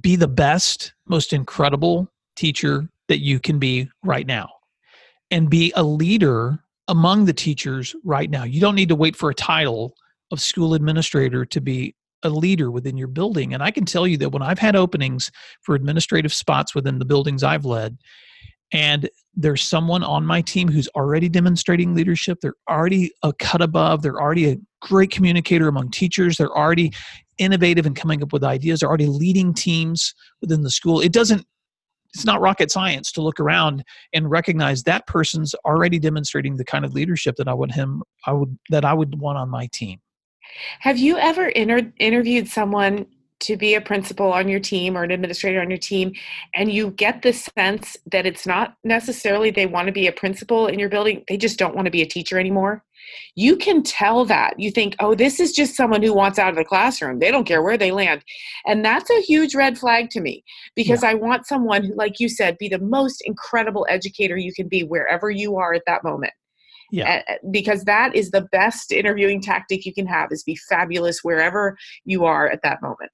be 0.00 0.16
the 0.16 0.28
best, 0.28 0.92
most 1.06 1.32
incredible 1.32 2.10
teacher 2.36 2.88
that 3.08 3.18
you 3.18 3.40
can 3.40 3.58
be 3.58 3.88
right 4.04 4.26
now 4.26 4.48
and 5.30 5.50
be 5.50 5.72
a 5.76 5.82
leader 5.82 6.62
among 6.88 7.24
the 7.24 7.32
teachers 7.32 7.94
right 8.04 8.30
now. 8.30 8.44
You 8.44 8.60
don't 8.60 8.74
need 8.74 8.88
to 8.88 8.94
wait 8.94 9.16
for 9.16 9.30
a 9.30 9.34
title 9.34 9.94
of 10.30 10.40
school 10.40 10.74
administrator 10.74 11.44
to 11.46 11.60
be 11.60 11.94
a 12.22 12.28
leader 12.28 12.70
within 12.70 12.96
your 12.96 13.08
building. 13.08 13.54
And 13.54 13.62
I 13.62 13.70
can 13.70 13.84
tell 13.84 14.06
you 14.06 14.16
that 14.18 14.30
when 14.30 14.42
I've 14.42 14.58
had 14.58 14.74
openings 14.74 15.30
for 15.62 15.74
administrative 15.74 16.32
spots 16.32 16.74
within 16.74 16.98
the 16.98 17.04
buildings 17.04 17.42
I've 17.42 17.64
led, 17.64 17.96
and 18.72 19.08
there's 19.34 19.62
someone 19.62 20.02
on 20.02 20.26
my 20.26 20.42
team 20.42 20.68
who's 20.68 20.88
already 20.88 21.28
demonstrating 21.28 21.94
leadership, 21.94 22.38
they're 22.40 22.54
already 22.68 23.12
a 23.22 23.32
cut 23.32 23.62
above, 23.62 24.02
they're 24.02 24.20
already 24.20 24.50
a 24.50 24.58
great 24.82 25.10
communicator 25.10 25.68
among 25.68 25.90
teachers, 25.90 26.36
they're 26.36 26.56
already 26.56 26.92
innovative 27.38 27.86
and 27.86 27.96
coming 27.96 28.22
up 28.22 28.32
with 28.32 28.44
ideas. 28.44 28.80
They're 28.80 28.88
already 28.88 29.06
leading 29.06 29.54
teams 29.54 30.14
within 30.40 30.62
the 30.62 30.70
school. 30.70 31.00
It 31.00 31.12
doesn't 31.12 31.46
it's 32.14 32.24
not 32.24 32.40
rocket 32.40 32.70
science 32.70 33.12
to 33.12 33.22
look 33.22 33.38
around 33.38 33.84
and 34.14 34.30
recognize 34.30 34.82
that 34.84 35.06
person's 35.06 35.54
already 35.66 35.98
demonstrating 35.98 36.56
the 36.56 36.64
kind 36.64 36.84
of 36.84 36.94
leadership 36.94 37.36
that 37.36 37.48
I 37.48 37.54
would 37.54 37.72
him 37.72 38.02
I 38.26 38.32
would 38.32 38.58
that 38.70 38.84
I 38.84 38.94
would 38.94 39.18
want 39.20 39.38
on 39.38 39.48
my 39.48 39.68
team. 39.72 40.00
Have 40.80 40.98
you 40.98 41.18
ever 41.18 41.48
inter- 41.48 41.92
interviewed 41.98 42.48
someone 42.48 43.06
to 43.40 43.56
be 43.56 43.74
a 43.74 43.80
principal 43.80 44.32
on 44.32 44.48
your 44.48 44.60
team 44.60 44.96
or 44.96 45.04
an 45.04 45.10
administrator 45.10 45.60
on 45.60 45.70
your 45.70 45.78
team 45.78 46.12
and 46.54 46.72
you 46.72 46.90
get 46.92 47.22
the 47.22 47.32
sense 47.32 47.96
that 48.10 48.26
it's 48.26 48.46
not 48.46 48.74
necessarily 48.84 49.50
they 49.50 49.66
want 49.66 49.86
to 49.86 49.92
be 49.92 50.06
a 50.06 50.12
principal 50.12 50.66
in 50.66 50.78
your 50.78 50.88
building 50.88 51.22
they 51.28 51.36
just 51.36 51.58
don't 51.58 51.74
want 51.74 51.84
to 51.86 51.90
be 51.90 52.02
a 52.02 52.06
teacher 52.06 52.38
anymore. 52.38 52.84
You 53.36 53.56
can 53.56 53.82
tell 53.82 54.24
that. 54.26 54.58
You 54.58 54.70
think 54.70 54.96
oh 55.00 55.14
this 55.14 55.40
is 55.40 55.52
just 55.52 55.76
someone 55.76 56.02
who 56.02 56.12
wants 56.12 56.38
out 56.38 56.50
of 56.50 56.56
the 56.56 56.64
classroom. 56.64 57.18
They 57.18 57.30
don't 57.30 57.46
care 57.46 57.62
where 57.62 57.78
they 57.78 57.90
land. 57.90 58.22
And 58.66 58.84
that's 58.84 59.10
a 59.10 59.22
huge 59.22 59.54
red 59.54 59.78
flag 59.78 60.10
to 60.10 60.20
me 60.20 60.44
because 60.74 61.02
yeah. 61.02 61.10
i 61.10 61.14
want 61.14 61.46
someone 61.46 61.84
who 61.84 61.94
like 61.94 62.20
you 62.20 62.28
said 62.28 62.58
be 62.58 62.68
the 62.68 62.80
most 62.80 63.22
incredible 63.24 63.86
educator 63.88 64.36
you 64.36 64.52
can 64.52 64.68
be 64.68 64.82
wherever 64.82 65.30
you 65.30 65.56
are 65.56 65.72
at 65.72 65.82
that 65.86 66.04
moment. 66.04 66.32
Yeah. 66.90 67.22
Because 67.50 67.84
that 67.84 68.14
is 68.14 68.30
the 68.30 68.48
best 68.50 68.92
interviewing 68.92 69.42
tactic 69.42 69.84
you 69.84 69.92
can 69.92 70.06
have 70.06 70.32
is 70.32 70.42
be 70.42 70.56
fabulous 70.56 71.22
wherever 71.22 71.76
you 72.04 72.24
are 72.24 72.48
at 72.48 72.62
that 72.62 72.80
moment 72.80 73.10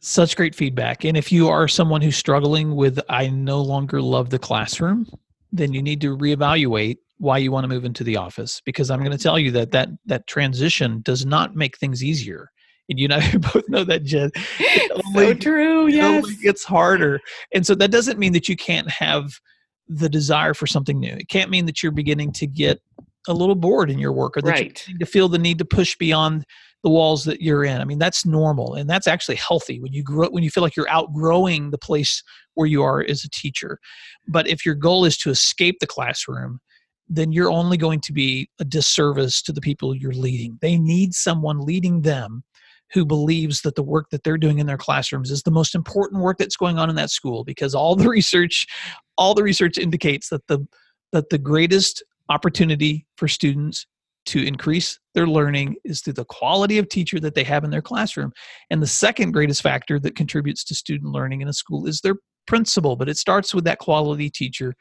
such 0.00 0.36
great 0.36 0.54
feedback. 0.54 1.04
And 1.04 1.16
if 1.16 1.32
you 1.32 1.48
are 1.48 1.68
someone 1.68 2.02
who's 2.02 2.16
struggling 2.16 2.76
with, 2.76 3.00
I 3.08 3.28
no 3.28 3.60
longer 3.60 4.00
love 4.00 4.30
the 4.30 4.38
classroom, 4.38 5.06
then 5.52 5.72
you 5.72 5.82
need 5.82 6.00
to 6.02 6.16
reevaluate 6.16 6.98
why 7.18 7.38
you 7.38 7.50
want 7.50 7.64
to 7.64 7.68
move 7.68 7.84
into 7.84 8.04
the 8.04 8.16
office 8.16 8.62
because 8.64 8.90
i'm 8.90 9.00
going 9.00 9.10
to 9.10 9.22
tell 9.22 9.38
you 9.38 9.50
that 9.50 9.72
that 9.72 9.88
that 10.06 10.26
transition 10.26 11.00
does 11.02 11.26
not 11.26 11.56
make 11.56 11.76
things 11.76 12.02
easier 12.02 12.50
and 12.88 12.98
you 12.98 13.06
and 13.10 13.14
I 13.14 13.36
both 13.52 13.68
know 13.68 13.84
that 13.84 14.04
jen 14.04 14.30
only, 15.06 15.26
so 15.26 15.34
true 15.34 15.86
yes. 15.88 16.28
it 16.28 16.40
gets 16.40 16.64
harder 16.64 17.20
and 17.52 17.66
so 17.66 17.74
that 17.74 17.90
doesn't 17.90 18.18
mean 18.18 18.32
that 18.32 18.48
you 18.48 18.56
can't 18.56 18.88
have 18.88 19.32
the 19.88 20.08
desire 20.08 20.54
for 20.54 20.66
something 20.66 20.98
new 20.98 21.12
it 21.12 21.28
can't 21.28 21.50
mean 21.50 21.66
that 21.66 21.82
you're 21.82 21.92
beginning 21.92 22.32
to 22.32 22.46
get 22.46 22.80
a 23.26 23.34
little 23.34 23.56
bored 23.56 23.90
in 23.90 23.98
your 23.98 24.12
work 24.12 24.36
or 24.36 24.42
that 24.42 24.50
right. 24.50 24.84
you 24.86 24.98
to 24.98 25.06
feel 25.06 25.28
the 25.28 25.38
need 25.38 25.58
to 25.58 25.64
push 25.64 25.96
beyond 25.96 26.44
the 26.82 26.90
walls 26.90 27.24
that 27.24 27.42
you're 27.42 27.64
in. 27.64 27.80
I 27.80 27.84
mean, 27.84 27.98
that's 27.98 28.24
normal 28.24 28.74
and 28.74 28.88
that's 28.88 29.06
actually 29.06 29.36
healthy 29.36 29.80
when 29.80 29.92
you 29.92 30.02
grow 30.02 30.28
when 30.30 30.44
you 30.44 30.50
feel 30.50 30.62
like 30.62 30.76
you're 30.76 30.90
outgrowing 30.90 31.70
the 31.70 31.78
place 31.78 32.22
where 32.54 32.66
you 32.66 32.82
are 32.82 33.04
as 33.08 33.24
a 33.24 33.30
teacher. 33.30 33.78
But 34.26 34.48
if 34.48 34.64
your 34.64 34.74
goal 34.74 35.04
is 35.04 35.16
to 35.18 35.30
escape 35.30 35.78
the 35.80 35.86
classroom, 35.86 36.60
then 37.08 37.32
you're 37.32 37.50
only 37.50 37.76
going 37.76 38.00
to 38.02 38.12
be 38.12 38.48
a 38.60 38.64
disservice 38.64 39.42
to 39.42 39.52
the 39.52 39.60
people 39.60 39.94
you're 39.94 40.12
leading. 40.12 40.58
They 40.60 40.78
need 40.78 41.14
someone 41.14 41.60
leading 41.60 42.02
them 42.02 42.44
who 42.92 43.04
believes 43.04 43.62
that 43.62 43.74
the 43.74 43.82
work 43.82 44.10
that 44.10 44.24
they're 44.24 44.38
doing 44.38 44.58
in 44.58 44.66
their 44.66 44.78
classrooms 44.78 45.30
is 45.30 45.42
the 45.42 45.50
most 45.50 45.74
important 45.74 46.22
work 46.22 46.38
that's 46.38 46.56
going 46.56 46.78
on 46.78 46.88
in 46.88 46.96
that 46.96 47.10
school 47.10 47.44
because 47.44 47.74
all 47.74 47.96
the 47.96 48.08
research 48.08 48.66
all 49.16 49.34
the 49.34 49.42
research 49.42 49.78
indicates 49.78 50.28
that 50.28 50.46
the 50.46 50.66
that 51.12 51.30
the 51.30 51.38
greatest 51.38 52.02
opportunity 52.28 53.06
for 53.16 53.26
students 53.26 53.86
to 54.28 54.46
increase 54.46 54.98
their 55.14 55.26
learning 55.26 55.76
is 55.84 56.00
through 56.00 56.12
the 56.14 56.24
quality 56.24 56.78
of 56.78 56.88
teacher 56.88 57.18
that 57.20 57.34
they 57.34 57.44
have 57.44 57.64
in 57.64 57.70
their 57.70 57.82
classroom. 57.82 58.32
And 58.70 58.82
the 58.82 58.86
second 58.86 59.32
greatest 59.32 59.62
factor 59.62 59.98
that 60.00 60.16
contributes 60.16 60.64
to 60.64 60.74
student 60.74 61.12
learning 61.12 61.40
in 61.40 61.48
a 61.48 61.52
school 61.52 61.86
is 61.86 62.00
their 62.00 62.16
principal, 62.46 62.96
but 62.96 63.08
it 63.08 63.16
starts 63.16 63.54
with 63.54 63.64
that 63.64 63.78
quality 63.78 64.30
teacher 64.30 64.74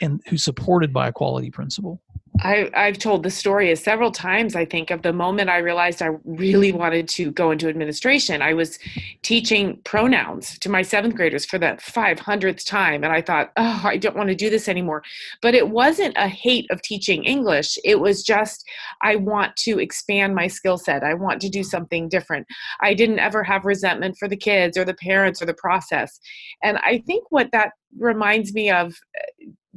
and 0.00 0.20
who's 0.28 0.44
supported 0.44 0.92
by 0.92 1.08
a 1.08 1.12
quality 1.12 1.50
principal. 1.50 2.00
I, 2.40 2.68
I've 2.74 2.98
told 2.98 3.22
the 3.22 3.30
story 3.30 3.74
several 3.76 4.10
times, 4.10 4.56
I 4.56 4.64
think, 4.64 4.90
of 4.90 5.02
the 5.02 5.12
moment 5.12 5.50
I 5.50 5.58
realized 5.58 6.02
I 6.02 6.10
really 6.24 6.72
wanted 6.72 7.06
to 7.10 7.30
go 7.30 7.52
into 7.52 7.68
administration. 7.68 8.42
I 8.42 8.54
was 8.54 8.76
teaching 9.22 9.78
pronouns 9.84 10.58
to 10.58 10.68
my 10.68 10.82
seventh 10.82 11.14
graders 11.14 11.44
for 11.44 11.58
the 11.58 11.78
500th 11.80 12.66
time, 12.66 13.04
and 13.04 13.12
I 13.12 13.22
thought, 13.22 13.52
oh, 13.56 13.82
I 13.84 13.96
don't 13.96 14.16
want 14.16 14.30
to 14.30 14.34
do 14.34 14.50
this 14.50 14.68
anymore. 14.68 15.04
But 15.42 15.54
it 15.54 15.68
wasn't 15.68 16.16
a 16.16 16.26
hate 16.26 16.66
of 16.72 16.82
teaching 16.82 17.22
English. 17.22 17.78
It 17.84 18.00
was 18.00 18.24
just, 18.24 18.64
I 19.00 19.14
want 19.14 19.54
to 19.58 19.78
expand 19.78 20.34
my 20.34 20.48
skill 20.48 20.76
set. 20.76 21.04
I 21.04 21.14
want 21.14 21.40
to 21.42 21.48
do 21.48 21.62
something 21.62 22.08
different. 22.08 22.48
I 22.80 22.94
didn't 22.94 23.20
ever 23.20 23.44
have 23.44 23.64
resentment 23.64 24.16
for 24.18 24.26
the 24.26 24.36
kids 24.36 24.76
or 24.76 24.84
the 24.84 24.94
parents 24.94 25.40
or 25.40 25.46
the 25.46 25.54
process. 25.54 26.18
And 26.64 26.78
I 26.78 27.00
think 27.06 27.26
what 27.30 27.50
that 27.52 27.70
reminds 27.96 28.52
me 28.52 28.72
of 28.72 28.96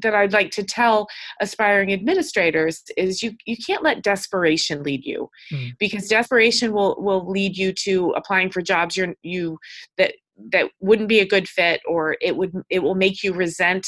that 0.01 0.13
I'd 0.13 0.33
like 0.33 0.51
to 0.51 0.63
tell 0.63 1.07
aspiring 1.41 1.93
administrators 1.93 2.83
is 2.95 3.23
you 3.23 3.35
you 3.45 3.57
can't 3.57 3.83
let 3.83 4.03
desperation 4.03 4.83
lead 4.83 5.05
you 5.05 5.29
mm. 5.51 5.71
because 5.79 6.07
desperation 6.07 6.73
will 6.73 6.95
will 6.99 7.29
lead 7.29 7.57
you 7.57 7.73
to 7.83 8.11
applying 8.11 8.51
for 8.51 8.61
jobs 8.61 8.97
you 8.97 9.15
you 9.23 9.57
that 9.97 10.13
that 10.51 10.69
wouldn't 10.79 11.09
be 11.09 11.19
a 11.19 11.27
good 11.27 11.47
fit 11.47 11.81
or 11.87 12.15
it 12.21 12.35
would 12.35 12.53
it 12.69 12.83
will 12.83 12.95
make 12.95 13.23
you 13.23 13.33
resent 13.33 13.87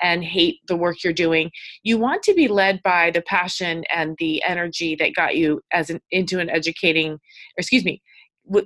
and 0.00 0.24
hate 0.24 0.58
the 0.68 0.76
work 0.76 1.02
you're 1.02 1.12
doing 1.12 1.50
you 1.82 1.98
want 1.98 2.22
to 2.22 2.34
be 2.34 2.48
led 2.48 2.80
by 2.82 3.10
the 3.10 3.22
passion 3.22 3.84
and 3.92 4.16
the 4.18 4.42
energy 4.42 4.94
that 4.94 5.14
got 5.14 5.36
you 5.36 5.60
as 5.72 5.90
an 5.90 6.00
into 6.10 6.38
an 6.38 6.48
educating 6.48 7.18
excuse 7.56 7.84
me 7.84 8.00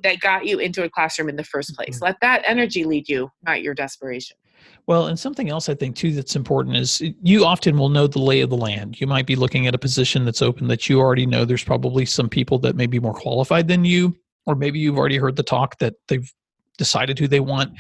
that 0.02 0.20
got 0.20 0.46
you 0.46 0.58
into 0.58 0.84
a 0.84 0.90
classroom 0.90 1.28
in 1.28 1.36
the 1.36 1.44
first 1.44 1.74
place 1.74 1.96
mm-hmm. 1.96 2.04
let 2.04 2.16
that 2.20 2.42
energy 2.44 2.84
lead 2.84 3.08
you 3.08 3.30
not 3.42 3.62
your 3.62 3.74
desperation 3.74 4.36
well, 4.86 5.06
and 5.06 5.18
something 5.18 5.48
else 5.48 5.68
I 5.68 5.74
think 5.74 5.96
too 5.96 6.12
that's 6.12 6.36
important 6.36 6.76
is 6.76 7.02
you 7.22 7.44
often 7.44 7.78
will 7.78 7.88
know 7.88 8.06
the 8.06 8.18
lay 8.18 8.40
of 8.40 8.50
the 8.50 8.56
land. 8.56 9.00
You 9.00 9.06
might 9.06 9.26
be 9.26 9.36
looking 9.36 9.66
at 9.66 9.74
a 9.74 9.78
position 9.78 10.24
that's 10.24 10.42
open 10.42 10.68
that 10.68 10.88
you 10.88 10.98
already 10.98 11.26
know 11.26 11.44
there's 11.44 11.64
probably 11.64 12.04
some 12.04 12.28
people 12.28 12.58
that 12.60 12.76
may 12.76 12.86
be 12.86 12.98
more 12.98 13.14
qualified 13.14 13.68
than 13.68 13.84
you, 13.84 14.16
or 14.46 14.54
maybe 14.54 14.78
you've 14.78 14.98
already 14.98 15.18
heard 15.18 15.36
the 15.36 15.42
talk 15.42 15.78
that 15.78 15.94
they've 16.08 16.30
decided 16.78 17.18
who 17.18 17.28
they 17.28 17.40
want. 17.40 17.72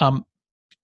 Um, 0.00 0.24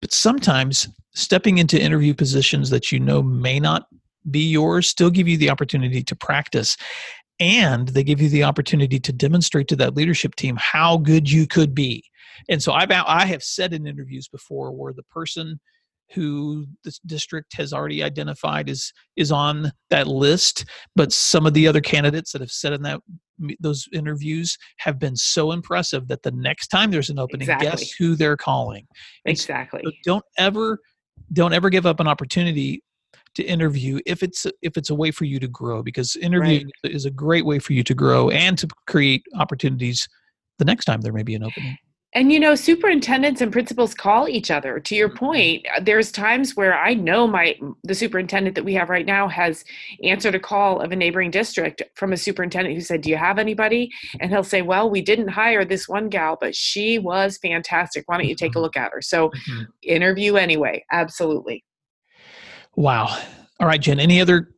but 0.01 0.11
sometimes 0.11 0.89
stepping 1.13 1.59
into 1.59 1.81
interview 1.81 2.13
positions 2.13 2.69
that 2.71 2.91
you 2.91 2.99
know 2.99 3.23
may 3.23 3.59
not 3.59 3.87
be 4.29 4.49
yours, 4.49 4.89
still 4.89 5.09
give 5.09 5.27
you 5.27 5.37
the 5.37 5.49
opportunity 5.49 6.03
to 6.03 6.15
practice. 6.15 6.77
And 7.43 7.89
they 7.89 8.05
give 8.05 8.21
you 8.21 8.29
the 8.29 8.45
opportunity 8.45 9.01
to 9.01 9.11
demonstrate 9.11 9.67
to 9.67 9.75
that 9.75 9.95
leadership 9.95 10.35
team 10.35 10.57
how 10.57 10.95
good 10.97 11.29
you 11.29 11.45
could 11.45 11.75
be. 11.75 12.01
And 12.47 12.63
so 12.63 12.71
I've 12.71 12.89
I 12.89 13.25
have 13.25 13.43
said 13.43 13.73
in 13.73 13.85
interviews 13.85 14.29
before 14.29 14.71
where 14.71 14.93
the 14.93 15.03
person 15.03 15.59
who 16.13 16.65
the 16.85 16.97
district 17.05 17.53
has 17.57 17.73
already 17.73 18.01
identified 18.01 18.69
is 18.69 18.93
is 19.15 19.31
on 19.31 19.71
that 19.89 20.05
list 20.05 20.65
but 20.95 21.11
some 21.11 21.45
of 21.45 21.53
the 21.53 21.67
other 21.67 21.81
candidates 21.81 22.33
that 22.33 22.41
have 22.41 22.51
said 22.51 22.73
in 22.73 22.81
that 22.81 22.99
those 23.59 23.87
interviews 23.93 24.57
have 24.77 24.99
been 24.99 25.15
so 25.15 25.53
impressive 25.53 26.07
that 26.09 26.21
the 26.21 26.31
next 26.31 26.67
time 26.67 26.91
there's 26.91 27.09
an 27.09 27.17
opening 27.17 27.49
exactly. 27.49 27.67
guess 27.67 27.91
who 27.93 28.15
they're 28.15 28.37
calling 28.37 28.85
exactly 29.25 29.81
so 29.85 29.91
don't 30.03 30.25
ever 30.37 30.77
don't 31.31 31.53
ever 31.53 31.69
give 31.69 31.85
up 31.85 32.01
an 32.01 32.07
opportunity 32.07 32.83
to 33.35 33.43
interview 33.43 33.99
if 34.05 34.23
it's 34.23 34.45
if 34.61 34.77
it's 34.77 34.89
a 34.89 34.95
way 34.95 35.11
for 35.11 35.25
you 35.25 35.39
to 35.39 35.47
grow 35.47 35.81
because 35.81 36.15
interviewing 36.17 36.69
right. 36.83 36.93
is 36.93 37.05
a 37.05 37.11
great 37.11 37.45
way 37.45 37.59
for 37.59 37.73
you 37.73 37.83
to 37.83 37.93
grow 37.93 38.29
and 38.29 38.57
to 38.57 38.67
create 38.87 39.23
opportunities 39.37 40.07
the 40.59 40.65
next 40.65 40.85
time 40.85 41.01
there 41.01 41.13
may 41.13 41.23
be 41.23 41.35
an 41.35 41.43
opening 41.43 41.77
and 42.15 42.31
you 42.31 42.39
know, 42.39 42.53
superintendents 42.53 43.41
and 43.41 43.51
principals 43.51 43.95
call 43.95 44.29
each 44.29 44.51
other. 44.51 44.79
To 44.79 44.95
your 44.95 45.09
mm-hmm. 45.09 45.17
point, 45.17 45.65
uh, 45.75 45.81
there's 45.81 46.11
times 46.11 46.55
where 46.55 46.77
I 46.77 46.93
know 46.93 47.27
my 47.27 47.57
the 47.83 47.95
superintendent 47.95 48.55
that 48.55 48.65
we 48.65 48.73
have 48.75 48.89
right 48.89 49.05
now 49.05 49.27
has 49.27 49.65
answered 50.03 50.35
a 50.35 50.39
call 50.39 50.79
of 50.79 50.91
a 50.91 50.95
neighboring 50.95 51.31
district 51.31 51.81
from 51.95 52.13
a 52.13 52.17
superintendent 52.17 52.75
who 52.75 52.81
said, 52.81 53.01
"Do 53.01 53.09
you 53.09 53.17
have 53.17 53.39
anybody?" 53.39 53.91
And 54.19 54.31
he'll 54.31 54.43
say, 54.43 54.61
"Well, 54.61 54.89
we 54.89 55.01
didn't 55.01 55.29
hire 55.29 55.65
this 55.65 55.89
one 55.89 56.09
gal, 56.09 56.37
but 56.39 56.55
she 56.55 56.99
was 56.99 57.37
fantastic. 57.37 58.03
Why 58.07 58.17
don't 58.17 58.27
you 58.27 58.35
take 58.35 58.51
a 58.51 58.53
mm-hmm. 58.53 58.61
look 58.61 58.77
at 58.77 58.91
her?" 58.91 59.01
So, 59.01 59.29
mm-hmm. 59.29 59.63
interview 59.81 60.35
anyway. 60.35 60.85
Absolutely. 60.91 61.63
Wow. 62.75 63.17
All 63.59 63.67
right, 63.67 63.81
Jen. 63.81 63.99
Any 63.99 64.19
other 64.19 64.49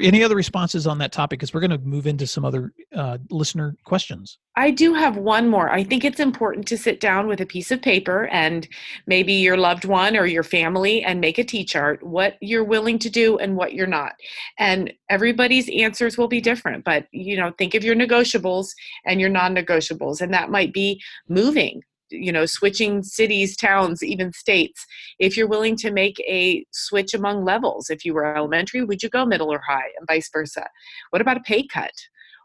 any 0.00 0.24
other 0.24 0.34
responses 0.34 0.86
on 0.86 0.98
that 0.98 1.12
topic? 1.12 1.38
Because 1.38 1.54
we're 1.54 1.60
going 1.60 1.70
to 1.70 1.78
move 1.78 2.06
into 2.06 2.26
some 2.26 2.44
other 2.44 2.72
uh, 2.94 3.18
listener 3.30 3.76
questions. 3.84 4.38
I 4.56 4.70
do 4.70 4.92
have 4.94 5.16
one 5.16 5.48
more. 5.48 5.70
I 5.70 5.84
think 5.84 6.04
it's 6.04 6.20
important 6.20 6.66
to 6.68 6.78
sit 6.78 7.00
down 7.00 7.28
with 7.28 7.40
a 7.40 7.46
piece 7.46 7.70
of 7.70 7.80
paper 7.80 8.26
and 8.28 8.66
maybe 9.06 9.34
your 9.34 9.56
loved 9.56 9.84
one 9.84 10.16
or 10.16 10.26
your 10.26 10.42
family 10.42 11.02
and 11.04 11.20
make 11.20 11.38
a 11.38 11.44
T 11.44 11.64
chart 11.64 12.02
what 12.02 12.36
you're 12.40 12.64
willing 12.64 12.98
to 13.00 13.10
do 13.10 13.38
and 13.38 13.56
what 13.56 13.74
you're 13.74 13.86
not. 13.86 14.14
And 14.58 14.92
everybody's 15.08 15.70
answers 15.70 16.18
will 16.18 16.28
be 16.28 16.40
different, 16.40 16.84
but 16.84 17.06
you 17.12 17.36
know, 17.36 17.52
think 17.56 17.74
of 17.74 17.84
your 17.84 17.96
negotiables 17.96 18.70
and 19.06 19.20
your 19.20 19.30
non 19.30 19.54
negotiables. 19.54 20.20
And 20.20 20.34
that 20.34 20.50
might 20.50 20.72
be 20.72 21.00
moving 21.28 21.82
you 22.14 22.32
know 22.32 22.46
switching 22.46 23.02
cities 23.02 23.56
towns 23.56 24.02
even 24.02 24.32
states 24.32 24.86
if 25.18 25.36
you're 25.36 25.48
willing 25.48 25.76
to 25.76 25.90
make 25.90 26.18
a 26.20 26.64
switch 26.72 27.14
among 27.14 27.44
levels 27.44 27.90
if 27.90 28.04
you 28.04 28.14
were 28.14 28.36
elementary 28.36 28.84
would 28.84 29.02
you 29.02 29.08
go 29.08 29.24
middle 29.24 29.52
or 29.52 29.60
high 29.66 29.90
and 29.98 30.06
vice 30.06 30.30
versa? 30.32 30.66
What 31.10 31.22
about 31.22 31.36
a 31.36 31.40
pay 31.40 31.66
cut 31.66 31.92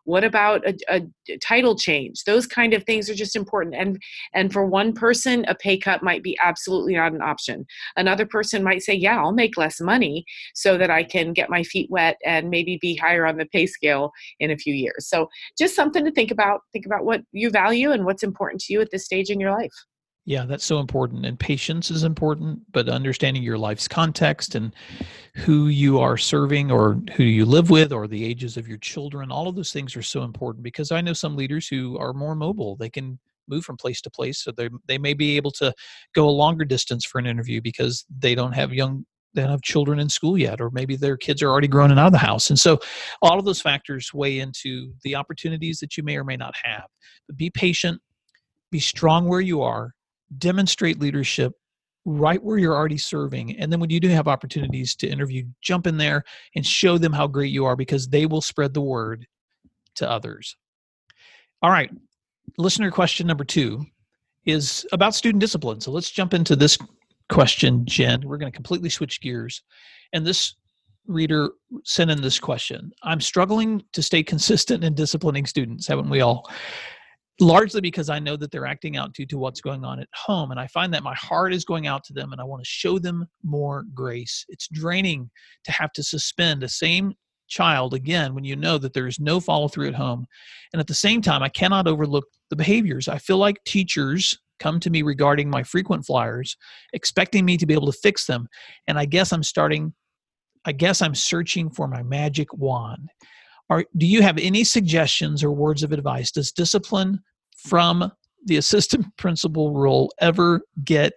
what 0.09 0.23
about 0.23 0.67
a, 0.67 0.75
a, 0.89 1.37
title 1.37 1.75
change? 1.75 2.23
Those 2.23 2.47
kind 2.47 2.73
of 2.73 2.83
things 2.83 3.11
are 3.11 3.15
just 3.15 3.35
important 3.35 3.75
and 3.75 4.01
and 4.33 4.51
for 4.51 4.65
one 4.65 4.91
person 4.91 5.45
a 5.47 5.53
pay 5.53 5.77
cut 5.77 6.01
might 6.01 6.23
be 6.23 6.35
absolutely 6.43 6.95
not 6.95 7.13
an 7.13 7.21
option. 7.21 7.63
Another 7.95 8.25
person 8.25 8.63
might 8.63 8.81
say 8.81 8.95
yeah 8.95 9.19
i'll 9.19 9.31
make 9.31 9.55
less 9.55 9.79
money 9.79 10.25
so 10.55 10.77
that 10.79 10.89
i 10.89 11.03
can 11.03 11.31
get 11.31 11.49
my 11.49 11.61
feet 11.63 11.89
wet 11.91 12.17
and 12.25 12.49
maybe 12.49 12.79
be 12.81 12.95
higher 12.95 13.27
on 13.27 13.37
the 13.37 13.45
pay 13.45 13.67
scale 13.67 14.11
in 14.39 14.49
a 14.49 14.57
few 14.57 14.73
years. 14.73 15.07
So 15.07 15.29
just 15.57 15.75
something 15.75 16.03
to 16.03 16.11
think 16.11 16.31
about 16.31 16.61
think 16.73 16.87
about 16.87 17.05
what 17.05 17.21
you 17.31 17.51
value 17.51 17.91
and 17.91 18.03
what's 18.03 18.23
important 18.23 18.61
to 18.61 18.73
you 18.73 18.81
at 18.81 18.89
this 18.91 19.05
stage 19.05 19.29
in 19.29 19.39
your 19.39 19.51
life 19.51 19.77
yeah, 20.29 20.45
that's 20.45 20.63
so 20.63 20.77
important. 20.77 21.25
And 21.25 21.39
patience 21.39 21.89
is 21.89 22.03
important, 22.03 22.61
but 22.71 22.87
understanding 22.87 23.41
your 23.41 23.57
life's 23.57 23.87
context 23.87 24.53
and 24.53 24.71
who 25.33 25.69
you 25.69 25.97
are 25.99 26.17
serving 26.17 26.69
or 26.69 27.01
who 27.15 27.23
you 27.23 27.45
live 27.45 27.71
with 27.71 27.91
or 27.91 28.07
the 28.07 28.23
ages 28.23 28.55
of 28.55 28.67
your 28.67 28.77
children, 28.77 29.31
all 29.31 29.47
of 29.47 29.55
those 29.55 29.73
things 29.73 29.95
are 29.95 30.03
so 30.03 30.21
important 30.21 30.61
because 30.63 30.91
I 30.91 31.01
know 31.01 31.13
some 31.13 31.35
leaders 31.35 31.67
who 31.67 31.97
are 31.97 32.13
more 32.13 32.35
mobile. 32.35 32.75
They 32.75 32.91
can 32.91 33.17
move 33.47 33.65
from 33.65 33.75
place 33.75 34.01
to 34.01 34.11
place. 34.11 34.43
So 34.43 34.51
they 34.51 34.69
they 34.87 34.99
may 34.99 35.15
be 35.15 35.35
able 35.35 35.49
to 35.53 35.73
go 36.13 36.29
a 36.29 36.39
longer 36.43 36.63
distance 36.63 37.05
for 37.05 37.17
an 37.17 37.25
interview 37.25 37.59
because 37.59 38.05
they 38.15 38.35
don't 38.35 38.53
have 38.53 38.71
young 38.71 39.07
they 39.33 39.41
don't 39.41 39.49
have 39.49 39.63
children 39.63 39.97
in 39.99 40.09
school 40.09 40.37
yet, 40.37 40.61
or 40.61 40.69
maybe 40.69 40.95
their 40.95 41.17
kids 41.17 41.41
are 41.41 41.49
already 41.49 41.67
grown 41.67 41.89
and 41.89 41.99
out 41.99 42.07
of 42.07 42.13
the 42.13 42.19
house. 42.19 42.51
And 42.51 42.59
so 42.59 42.77
all 43.23 43.39
of 43.39 43.45
those 43.45 43.61
factors 43.61 44.13
weigh 44.13 44.37
into 44.37 44.93
the 45.03 45.15
opportunities 45.15 45.79
that 45.79 45.97
you 45.97 46.03
may 46.03 46.17
or 46.17 46.23
may 46.23 46.37
not 46.37 46.53
have. 46.63 46.85
But 47.25 47.35
be 47.35 47.49
patient, 47.49 47.99
be 48.69 48.79
strong 48.79 49.27
where 49.27 49.41
you 49.41 49.63
are, 49.63 49.95
demonstrate 50.37 50.99
leadership 50.99 51.53
right 52.05 52.41
where 52.41 52.57
you're 52.57 52.75
already 52.75 52.97
serving. 52.97 53.57
And 53.57 53.71
then 53.71 53.79
when 53.79 53.89
you 53.89 53.99
do 53.99 54.09
have 54.09 54.27
opportunities 54.27 54.95
to 54.95 55.07
interview, 55.07 55.45
jump 55.61 55.85
in 55.87 55.97
there 55.97 56.23
and 56.55 56.65
show 56.65 56.97
them 56.97 57.13
how 57.13 57.27
great 57.27 57.51
you 57.51 57.65
are 57.65 57.75
because 57.75 58.07
they 58.07 58.25
will 58.25 58.41
spread 58.41 58.73
the 58.73 58.81
word 58.81 59.27
to 59.95 60.09
others. 60.09 60.55
All 61.61 61.71
right, 61.71 61.91
listener 62.57 62.89
question 62.89 63.27
number 63.27 63.43
two 63.43 63.85
is 64.45 64.85
about 64.91 65.13
student 65.13 65.41
discipline. 65.41 65.81
So 65.81 65.91
let's 65.91 66.09
jump 66.09 66.33
into 66.33 66.55
this 66.55 66.77
question, 67.29 67.85
Jen. 67.85 68.21
We're 68.25 68.37
going 68.37 68.51
to 68.51 68.55
completely 68.55 68.89
switch 68.89 69.21
gears. 69.21 69.61
And 70.13 70.25
this 70.25 70.55
reader 71.05 71.49
sent 71.83 72.11
in 72.11 72.21
this 72.21 72.39
question 72.39 72.91
I'm 73.03 73.19
struggling 73.19 73.83
to 73.93 74.01
stay 74.01 74.23
consistent 74.23 74.83
in 74.83 74.93
disciplining 74.93 75.45
students, 75.45 75.87
haven't 75.87 76.09
we 76.09 76.21
all? 76.21 76.49
Largely 77.41 77.81
because 77.81 78.09
I 78.09 78.19
know 78.19 78.35
that 78.37 78.51
they're 78.51 78.65
acting 78.65 78.97
out 78.97 79.13
due 79.13 79.25
to 79.27 79.37
what's 79.37 79.61
going 79.61 79.85
on 79.85 79.99
at 79.99 80.07
home. 80.13 80.51
And 80.51 80.59
I 80.59 80.67
find 80.67 80.93
that 80.93 81.03
my 81.03 81.15
heart 81.15 81.53
is 81.53 81.65
going 81.65 81.87
out 81.87 82.03
to 82.05 82.13
them 82.13 82.31
and 82.31 82.41
I 82.41 82.43
want 82.43 82.63
to 82.63 82.69
show 82.69 82.99
them 82.99 83.27
more 83.43 83.85
grace. 83.93 84.45
It's 84.49 84.67
draining 84.71 85.29
to 85.63 85.71
have 85.71 85.91
to 85.93 86.03
suspend 86.03 86.61
the 86.61 86.69
same 86.69 87.13
child 87.47 87.93
again 87.93 88.35
when 88.35 88.43
you 88.43 88.55
know 88.55 88.77
that 88.77 88.93
there 88.93 89.07
is 89.07 89.19
no 89.19 89.39
follow 89.39 89.67
through 89.67 89.87
at 89.87 89.95
home. 89.95 90.25
And 90.73 90.79
at 90.79 90.87
the 90.87 90.93
same 90.93 91.21
time, 91.21 91.41
I 91.41 91.49
cannot 91.49 91.87
overlook 91.87 92.25
the 92.49 92.55
behaviors. 92.55 93.07
I 93.07 93.17
feel 93.17 93.37
like 93.37 93.63
teachers 93.65 94.37
come 94.59 94.79
to 94.81 94.89
me 94.89 95.01
regarding 95.01 95.49
my 95.49 95.63
frequent 95.63 96.05
flyers, 96.05 96.55
expecting 96.93 97.45
me 97.45 97.57
to 97.57 97.65
be 97.65 97.73
able 97.73 97.91
to 97.91 97.97
fix 97.97 98.25
them. 98.25 98.47
And 98.87 98.99
I 98.99 99.05
guess 99.05 99.31
I'm 99.31 99.43
starting, 99.43 99.93
I 100.65 100.73
guess 100.73 101.01
I'm 101.01 101.15
searching 101.15 101.69
for 101.69 101.87
my 101.87 102.03
magic 102.03 102.53
wand. 102.53 103.09
Are, 103.69 103.85
do 103.97 104.05
you 104.05 104.21
have 104.21 104.37
any 104.37 104.63
suggestions 104.63 105.43
or 105.43 105.51
words 105.51 105.83
of 105.83 105.91
advice? 105.91 106.31
Does 106.31 106.51
discipline 106.51 107.19
from 107.55 108.11
the 108.45 108.57
assistant 108.57 109.05
principal 109.17 109.73
role 109.73 110.11
ever 110.19 110.61
get 110.83 111.13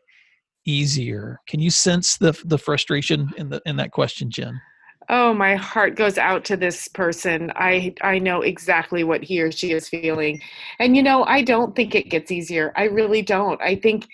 easier? 0.67 1.41
Can 1.47 1.61
you 1.61 1.71
sense 1.71 2.17
the 2.17 2.39
the 2.45 2.59
frustration 2.59 3.31
in 3.37 3.49
the 3.49 3.63
in 3.67 3.77
that 3.77 3.93
question, 3.93 4.31
Jen? 4.31 4.61
Oh, 5.09 5.35
my 5.35 5.57
heart 5.57 5.97
goes 5.97 6.17
out 6.17 6.45
to 6.47 6.57
this 6.57 6.89
person. 6.89 7.53
I 7.57 7.95
I 8.03 8.19
know 8.19 8.43
exactly 8.43 9.05
what 9.05 9.23
he 9.23 9.41
or 9.43 9.51
she 9.51 9.73
is 9.73 9.89
feeling. 9.89 10.41
And 10.79 10.97
you 10.97 11.03
know, 11.03 11.25
I 11.25 11.43
don't 11.43 11.75
think 11.75 11.95
it 11.95 12.11
gets 12.11 12.31
easier. 12.31 12.73
I 12.77 12.85
really 12.85 13.23
don't. 13.23 13.61
I 13.61 13.77
think 13.77 14.09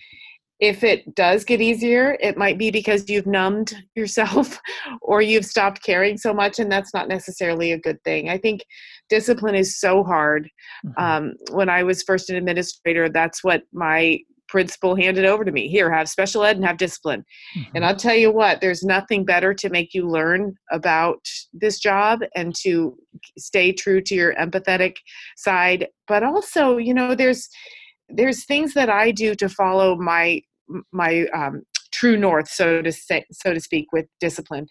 if 0.60 0.82
it 0.82 1.14
does 1.14 1.44
get 1.44 1.60
easier, 1.60 2.16
it 2.20 2.36
might 2.36 2.58
be 2.58 2.70
because 2.70 3.08
you've 3.08 3.26
numbed 3.26 3.74
yourself 3.94 4.60
or 5.02 5.22
you've 5.22 5.46
stopped 5.46 5.82
caring 5.82 6.16
so 6.16 6.34
much, 6.34 6.58
and 6.58 6.70
that's 6.70 6.92
not 6.92 7.08
necessarily 7.08 7.72
a 7.72 7.78
good 7.78 8.02
thing. 8.04 8.28
I 8.28 8.38
think 8.38 8.64
discipline 9.08 9.54
is 9.54 9.78
so 9.78 10.02
hard. 10.02 10.50
Mm-hmm. 10.84 11.02
Um, 11.02 11.34
when 11.52 11.68
I 11.68 11.82
was 11.82 12.02
first 12.02 12.30
an 12.30 12.36
administrator, 12.36 13.08
that's 13.08 13.44
what 13.44 13.62
my 13.72 14.18
principal 14.48 14.96
handed 14.96 15.26
over 15.26 15.44
to 15.44 15.52
me 15.52 15.68
here 15.68 15.92
have 15.92 16.08
special 16.08 16.42
ed 16.42 16.56
and 16.56 16.64
have 16.64 16.78
discipline 16.78 17.22
mm-hmm. 17.54 17.70
and 17.76 17.84
i'll 17.84 17.94
tell 17.94 18.14
you 18.14 18.32
what 18.32 18.60
there's 18.60 18.82
nothing 18.82 19.22
better 19.24 19.52
to 19.52 19.68
make 19.68 19.92
you 19.92 20.08
learn 20.08 20.54
about 20.72 21.20
this 21.52 21.78
job 21.78 22.20
and 22.34 22.54
to 22.54 22.96
stay 23.36 23.72
true 23.72 24.00
to 24.00 24.14
your 24.14 24.34
empathetic 24.36 24.96
side 25.36 25.86
but 26.06 26.22
also 26.22 26.78
you 26.78 26.94
know 26.94 27.14
there's 27.14 27.48
there's 28.08 28.44
things 28.44 28.74
that 28.74 28.88
I 28.88 29.10
do 29.10 29.34
to 29.36 29.48
follow 29.48 29.96
my 29.96 30.42
my 30.92 31.26
um, 31.34 31.62
true 31.92 32.16
north, 32.16 32.48
so 32.48 32.82
to 32.82 32.92
say, 32.92 33.24
so 33.32 33.54
to 33.54 33.60
speak, 33.60 33.86
with 33.92 34.06
discipline. 34.20 34.66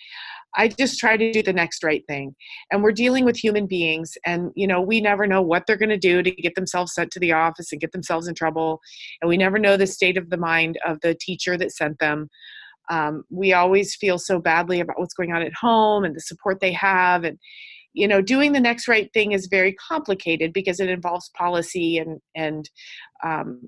I 0.56 0.70
just 0.70 1.00
try 1.00 1.18
to 1.18 1.32
do 1.32 1.44
the 1.44 1.54
next 1.54 1.84
right 1.84 2.04
thing. 2.08 2.36
And 2.72 2.82
we're 2.82 2.92
dealing 2.92 3.26
with 3.26 3.38
human 3.38 3.68
beings, 3.68 4.14
and 4.26 4.52
you 4.56 4.68
know, 4.68 4.82
we 4.82 5.02
never 5.02 5.28
know 5.28 5.42
what 5.42 5.64
they're 5.66 5.78
going 5.78 5.90
to 5.90 5.98
do 5.98 6.24
to 6.24 6.32
get 6.32 6.56
themselves 6.56 6.94
sent 6.94 7.12
to 7.12 7.20
the 7.20 7.34
office 7.34 7.72
and 7.72 7.82
get 7.82 7.92
themselves 7.92 8.28
in 8.28 8.36
trouble. 8.36 8.80
And 9.22 9.30
we 9.30 9.38
never 9.38 9.60
know 9.60 9.78
the 9.78 9.88
state 9.88 10.18
of 10.18 10.30
the 10.30 10.38
mind 10.38 10.78
of 10.86 11.00
the 11.02 11.16
teacher 11.20 11.58
that 11.58 11.72
sent 11.72 12.00
them. 12.00 12.30
Um, 12.90 13.24
we 13.30 13.52
always 13.52 13.96
feel 13.96 14.18
so 14.18 14.40
badly 14.40 14.80
about 14.80 14.98
what's 14.98 15.14
going 15.14 15.34
on 15.34 15.42
at 15.42 15.54
home 15.54 16.06
and 16.06 16.16
the 16.16 16.22
support 16.22 16.60
they 16.60 16.74
have, 16.74 17.24
and 17.24 17.38
you 17.98 18.08
know 18.08 18.22
doing 18.22 18.52
the 18.52 18.60
next 18.60 18.88
right 18.88 19.12
thing 19.14 19.32
is 19.32 19.48
very 19.48 19.74
complicated 19.74 20.54
because 20.54 20.80
it 20.80 20.90
involves 20.90 21.30
policy 21.36 21.98
and 21.98 22.20
and 22.36 22.70
um, 23.24 23.68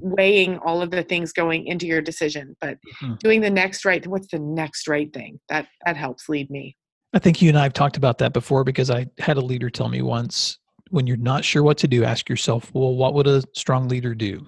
weighing 0.00 0.58
all 0.58 0.82
of 0.82 0.90
the 0.90 1.02
things 1.02 1.32
going 1.32 1.66
into 1.66 1.86
your 1.86 2.02
decision 2.02 2.56
but 2.60 2.76
mm-hmm. 3.02 3.14
doing 3.20 3.40
the 3.40 3.48
next 3.48 3.84
right 3.84 4.06
what's 4.06 4.28
the 4.28 4.38
next 4.38 4.88
right 4.88 5.12
thing? 5.12 5.40
That 5.48 5.68
that 5.86 5.96
helps 5.96 6.28
lead 6.28 6.50
me. 6.50 6.76
I 7.14 7.18
think 7.18 7.40
you 7.40 7.48
and 7.48 7.58
i 7.58 7.62
have 7.62 7.72
talked 7.72 7.96
about 7.96 8.18
that 8.18 8.32
before 8.32 8.64
because 8.64 8.90
i 8.90 9.06
had 9.18 9.36
a 9.36 9.40
leader 9.40 9.70
tell 9.70 9.88
me 9.88 10.02
once 10.02 10.58
when 10.90 11.06
you're 11.06 11.16
not 11.16 11.44
sure 11.44 11.62
what 11.62 11.78
to 11.78 11.88
do 11.88 12.04
ask 12.04 12.28
yourself 12.28 12.70
well 12.74 12.94
what 12.96 13.14
would 13.14 13.26
a 13.26 13.42
strong 13.54 13.88
leader 13.88 14.14
do? 14.14 14.46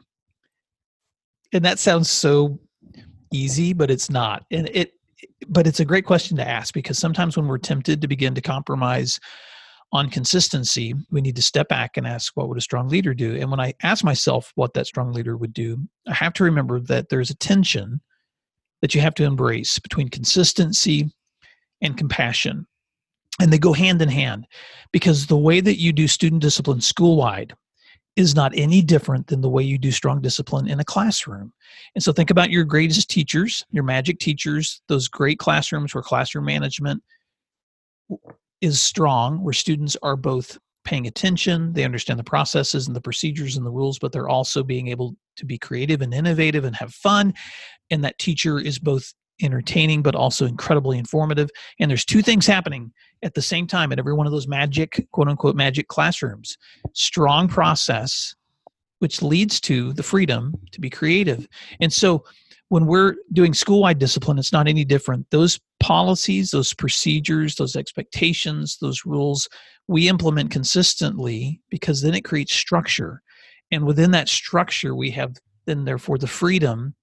And 1.53 1.65
that 1.65 1.79
sounds 1.79 2.11
so 2.11 2.59
easy 3.33 3.73
but 3.73 3.91
it's 3.91 4.11
not. 4.11 4.45
And 4.51 4.69
it 4.73 4.93
but 5.49 5.67
it's 5.67 5.81
a 5.81 5.85
great 5.85 6.07
question 6.07 6.37
to 6.37 6.49
ask 6.49 6.75
because 6.75 6.99
sometimes 6.99 7.37
when 7.37 7.47
we're 7.47 7.59
tempted 7.59 8.01
to 8.01 8.09
begin 8.09 8.35
to 8.35 8.41
compromise 8.41 9.21
on 9.93 10.11
consistency, 10.11 10.95
we 11.11 11.21
need 11.21 11.37
to 11.37 11.43
step 11.43 11.69
back 11.69 11.97
and 11.97 12.07
ask, 12.07 12.33
what 12.37 12.49
would 12.49 12.59
a 12.59 12.63
strong 12.63 12.89
leader 12.89 13.15
do? 13.15 13.37
And 13.37 13.51
when 13.51 13.61
I 13.61 13.75
ask 13.83 14.03
myself 14.05 14.53
what 14.57 14.75
that 14.75 14.87
strong 14.87 15.13
leader 15.13 15.37
would 15.37 15.53
do, 15.53 15.79
I 16.09 16.15
have 16.15 16.33
to 16.35 16.45
remember 16.45 16.81
that 16.81 17.09
there's 17.09 17.31
a 17.31 17.37
tension 17.37 18.01
that 18.83 18.95
you 18.95 19.01
have 19.01 19.15
to 19.15 19.25
embrace 19.25 19.79
between 19.79 20.09
consistency 20.09 21.11
and 21.81 21.97
compassion. 21.97 22.67
And 23.41 23.53
they 23.53 23.59
go 23.59 23.73
hand 23.73 24.03
in 24.03 24.09
hand 24.09 24.47
because 24.93 25.27
the 25.27 25.37
way 25.37 25.61
that 25.61 25.81
you 25.81 25.93
do 25.93 26.09
student 26.09 26.43
discipline 26.43 26.81
school 26.81 27.17
wide 27.17 27.55
is 28.17 28.35
not 28.35 28.53
any 28.55 28.81
different 28.81 29.27
than 29.27 29.41
the 29.41 29.49
way 29.49 29.63
you 29.63 29.77
do 29.77 29.91
strong 29.91 30.21
discipline 30.21 30.69
in 30.69 30.79
a 30.79 30.85
classroom. 30.85 31.53
And 31.95 32.03
so 32.03 32.13
think 32.13 32.31
about 32.31 32.51
your 32.51 32.65
greatest 32.65 33.11
teachers, 33.11 33.65
your 33.71 33.83
magic 33.83 34.21
teachers, 34.21 34.81
those 34.89 35.09
great 35.09 35.39
classrooms 35.39 35.95
where 35.95 36.03
classroom 36.03 36.45
management 36.45 37.03
is 38.61 38.81
strong, 38.81 39.43
where 39.43 39.53
students 39.53 39.97
are 40.03 40.17
both 40.17 40.59
paying 40.85 41.07
attention, 41.07 41.73
they 41.73 41.85
understand 41.85 42.19
the 42.19 42.25
processes 42.25 42.87
and 42.87 42.95
the 42.95 43.01
procedures 43.01 43.57
and 43.57 43.67
the 43.67 43.71
rules, 43.71 43.99
but 43.99 44.13
they're 44.13 44.29
also 44.29 44.63
being 44.63 44.89
able 44.89 45.17
to 45.37 45.47
be 45.47 45.59
creative 45.59 46.03
and 46.03 46.15
innovative 46.15 46.65
and 46.65 46.77
have 46.77 46.93
fun. 46.93 47.35
And 47.91 48.05
that 48.05 48.19
teacher 48.19 48.61
is 48.61 48.79
both 48.79 49.13
entertaining 49.43 50.03
but 50.03 50.15
also 50.15 50.47
incredibly 50.47 50.99
informative. 50.99 51.51
And 51.81 51.91
there's 51.91 52.05
two 52.05 52.23
things 52.23 52.47
happening 52.47 52.93
at 53.23 53.35
the 53.35 53.43
same 53.43 53.67
time 53.67 53.93
at 53.93 53.99
every 53.99 54.15
one 54.15 54.27
of 54.27 54.33
those 54.33 54.49
magic, 54.49 55.07
quote 55.13 55.29
unquote, 55.29 55.57
magic 55.57 55.89
classrooms 55.89 56.57
strong 56.93 57.49
process, 57.49 58.35
which 58.99 59.23
leads 59.23 59.61
to 59.61 59.93
the 59.95 60.03
freedom 60.03 60.55
to 60.73 60.81
be 60.81 60.91
creative. 60.91 61.49
And 61.81 61.93
so 61.93 62.25
when 62.69 62.87
we're 62.87 63.17
doing 63.33 63.55
school 63.55 63.81
wide 63.81 63.99
discipline, 63.99 64.39
it's 64.39 64.53
not 64.53 64.69
any 64.69 64.85
different. 64.85 65.27
Those 65.31 65.61
policies, 65.81 66.51
those 66.51 66.73
procedures, 66.73 67.57
those 67.57 67.77
expectations, 67.77 68.79
those 68.81 69.05
rules, 69.05 69.49
we 69.87 70.09
implement 70.09 70.51
consistently 70.51 71.61
because 71.71 72.01
then 72.01 72.15
it 72.15 72.25
creates 72.25 72.55
structure. 72.55 73.21
And 73.71 73.85
within 73.85 74.13
that 74.13 74.29
structure, 74.29 74.95
we 74.95 75.11
have 75.11 75.37
then, 75.67 75.85
therefore, 75.85 76.19
the 76.19 76.27
freedom 76.27 76.95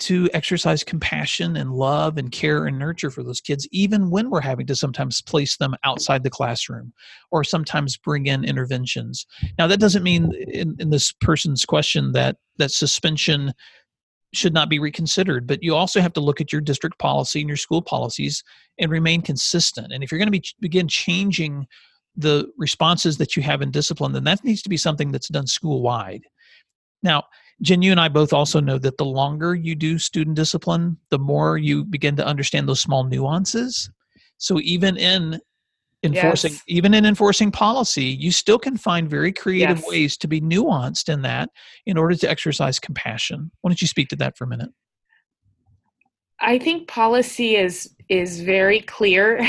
to 0.00 0.28
exercise 0.34 0.82
compassion 0.82 1.56
and 1.56 1.72
love 1.72 2.18
and 2.18 2.32
care 2.32 2.66
and 2.66 2.78
nurture 2.78 3.10
for 3.10 3.22
those 3.22 3.40
kids, 3.40 3.68
even 3.70 4.10
when 4.10 4.28
we're 4.28 4.40
having 4.40 4.66
to 4.66 4.74
sometimes 4.74 5.22
place 5.22 5.56
them 5.56 5.74
outside 5.84 6.22
the 6.22 6.30
classroom 6.30 6.92
or 7.30 7.44
sometimes 7.44 7.96
bring 7.96 8.26
in 8.26 8.44
interventions. 8.44 9.26
Now, 9.58 9.66
that 9.68 9.80
doesn't 9.80 10.02
mean 10.02 10.32
in, 10.48 10.76
in 10.78 10.90
this 10.90 11.12
person's 11.12 11.64
question 11.64 12.12
that 12.12 12.36
that 12.58 12.72
suspension 12.72 13.52
should 14.32 14.52
not 14.52 14.68
be 14.68 14.80
reconsidered, 14.80 15.46
but 15.46 15.62
you 15.62 15.76
also 15.76 16.00
have 16.00 16.12
to 16.14 16.20
look 16.20 16.40
at 16.40 16.52
your 16.52 16.60
district 16.60 16.98
policy 16.98 17.40
and 17.40 17.48
your 17.48 17.56
school 17.56 17.82
policies 17.82 18.42
and 18.78 18.90
remain 18.90 19.22
consistent. 19.22 19.92
And 19.92 20.02
if 20.02 20.10
you're 20.10 20.18
going 20.18 20.26
to 20.26 20.32
be 20.32 20.44
begin 20.60 20.88
changing 20.88 21.66
the 22.16 22.48
responses 22.58 23.16
that 23.18 23.36
you 23.36 23.42
have 23.42 23.62
in 23.62 23.70
discipline, 23.70 24.12
then 24.12 24.24
that 24.24 24.44
needs 24.44 24.62
to 24.62 24.68
be 24.68 24.76
something 24.76 25.12
that's 25.12 25.28
done 25.28 25.46
school 25.46 25.82
wide. 25.82 26.22
Now, 27.02 27.24
Jen, 27.62 27.82
you 27.82 27.90
and 27.90 28.00
I 28.00 28.08
both 28.08 28.32
also 28.32 28.60
know 28.60 28.78
that 28.78 28.98
the 28.98 29.04
longer 29.04 29.54
you 29.54 29.74
do 29.74 29.98
student 29.98 30.36
discipline, 30.36 30.98
the 31.10 31.18
more 31.18 31.56
you 31.56 31.84
begin 31.84 32.16
to 32.16 32.26
understand 32.26 32.68
those 32.68 32.80
small 32.80 33.04
nuances. 33.04 33.90
So 34.38 34.60
even 34.60 34.96
in 34.96 35.40
enforcing 36.02 36.52
yes. 36.52 36.62
even 36.68 36.94
in 36.94 37.06
enforcing 37.06 37.50
policy, 37.50 38.04
you 38.04 38.30
still 38.30 38.58
can 38.58 38.76
find 38.76 39.08
very 39.08 39.32
creative 39.32 39.78
yes. 39.78 39.88
ways 39.88 40.16
to 40.18 40.28
be 40.28 40.40
nuanced 40.40 41.08
in 41.08 41.22
that 41.22 41.50
in 41.86 41.96
order 41.96 42.14
to 42.14 42.28
exercise 42.28 42.78
compassion. 42.78 43.50
Why 43.60 43.70
don't 43.70 43.80
you 43.80 43.88
speak 43.88 44.08
to 44.08 44.16
that 44.16 44.36
for 44.36 44.44
a 44.44 44.48
minute? 44.48 44.70
I 46.40 46.58
think 46.58 46.88
policy 46.88 47.56
is 47.56 47.93
is 48.08 48.40
very 48.40 48.80
clear, 48.80 49.40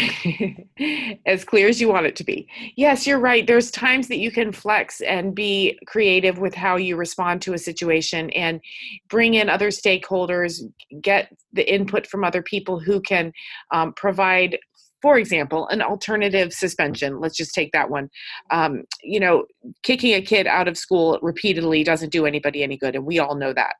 as 1.26 1.44
clear 1.44 1.68
as 1.68 1.82
you 1.82 1.90
want 1.90 2.06
it 2.06 2.16
to 2.16 2.24
be. 2.24 2.48
Yes, 2.76 3.06
you're 3.06 3.20
right. 3.20 3.46
There's 3.46 3.70
times 3.72 4.08
that 4.08 4.18
you 4.18 4.32
can 4.32 4.52
flex 4.52 5.02
and 5.02 5.36
be 5.36 5.78
creative 5.88 6.38
with 6.38 6.56
how 6.56 6.78
you 6.78 6.96
respond 6.96 7.42
to 7.44 7.54
a 7.54 7.58
situation 7.58 8.30
and 8.32 8.62
bring 9.10 9.34
in 9.34 9.50
other 9.50 9.70
stakeholders, 9.70 10.62
get 11.02 11.36
the 11.54 11.72
input 11.72 12.08
from 12.08 12.24
other 12.24 12.42
people 12.42 12.80
who 12.80 13.02
can 13.02 13.34
um, 13.72 13.94
provide 13.94 14.58
for 15.06 15.20
example, 15.20 15.68
an 15.68 15.84
alternative 15.84 16.52
suspension, 16.52 17.20
let's 17.20 17.38
just 17.38 17.54
take 17.54 17.72
that 17.74 17.92
one. 17.92 18.10
Um, 18.50 18.86
you 19.04 19.20
know, 19.20 19.46
kicking 19.84 20.16
a 20.16 20.22
kid 20.22 20.48
out 20.48 20.68
of 20.68 20.80
school 20.80 21.20
repeatedly 21.22 21.84
doesn't 21.84 22.12
do 22.12 22.26
anybody 22.26 22.64
any 22.64 22.76
good, 22.76 22.96
and 22.96 23.06
we 23.06 23.20
all 23.20 23.36
know 23.36 23.54
that. 23.54 23.76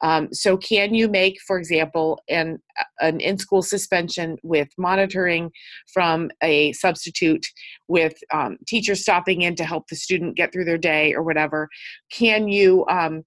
Um, 0.00 0.32
so, 0.32 0.56
can 0.56 0.94
you 0.94 1.08
make, 1.08 1.36
for 1.46 1.58
example, 1.58 2.22
an, 2.30 2.58
an 3.00 3.20
in 3.20 3.36
school 3.36 3.60
suspension 3.60 4.38
with 4.42 4.68
monitoring 4.78 5.50
from 5.92 6.30
a 6.42 6.72
substitute, 6.72 7.46
with 7.88 8.14
um, 8.32 8.56
teachers 8.66 9.02
stopping 9.02 9.42
in 9.42 9.54
to 9.56 9.64
help 9.64 9.88
the 9.88 9.96
student 9.96 10.38
get 10.38 10.54
through 10.54 10.64
their 10.64 10.78
day 10.78 11.12
or 11.12 11.22
whatever? 11.22 11.68
Can 12.10 12.48
you 12.48 12.86
um, 12.88 13.24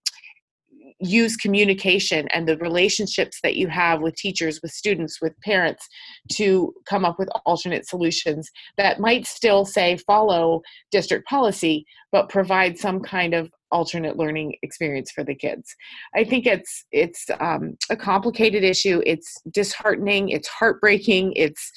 use 0.99 1.36
communication 1.36 2.27
and 2.29 2.47
the 2.47 2.58
relationships 2.58 3.39
that 3.43 3.55
you 3.55 3.67
have 3.67 4.01
with 4.01 4.15
teachers, 4.15 4.60
with 4.62 4.71
students, 4.71 5.21
with 5.21 5.34
parents 5.41 5.86
to 6.34 6.73
come 6.88 7.03
up 7.03 7.19
with 7.19 7.29
alternate 7.45 7.88
solutions 7.88 8.49
that 8.77 8.99
might 8.99 9.25
still 9.25 9.65
say 9.65 9.97
follow 10.08 10.62
district 10.91 11.27
policy, 11.27 11.86
but 12.12 12.29
provide 12.29 12.77
some 12.77 13.01
kind 13.01 13.34
of 13.34 13.49
alternate 13.71 14.15
learning 14.15 14.55
experience 14.62 15.12
for 15.12 15.23
the 15.23 15.36
kids. 15.36 15.75
I 16.15 16.23
think 16.23 16.45
it's 16.45 16.86
it's 16.91 17.25
um, 17.39 17.75
a 17.89 17.97
complicated 17.97 18.63
issue. 18.63 19.01
It's 19.05 19.41
disheartening. 19.51 20.29
It's 20.29 20.47
heartbreaking. 20.47 21.34
It's 21.36 21.71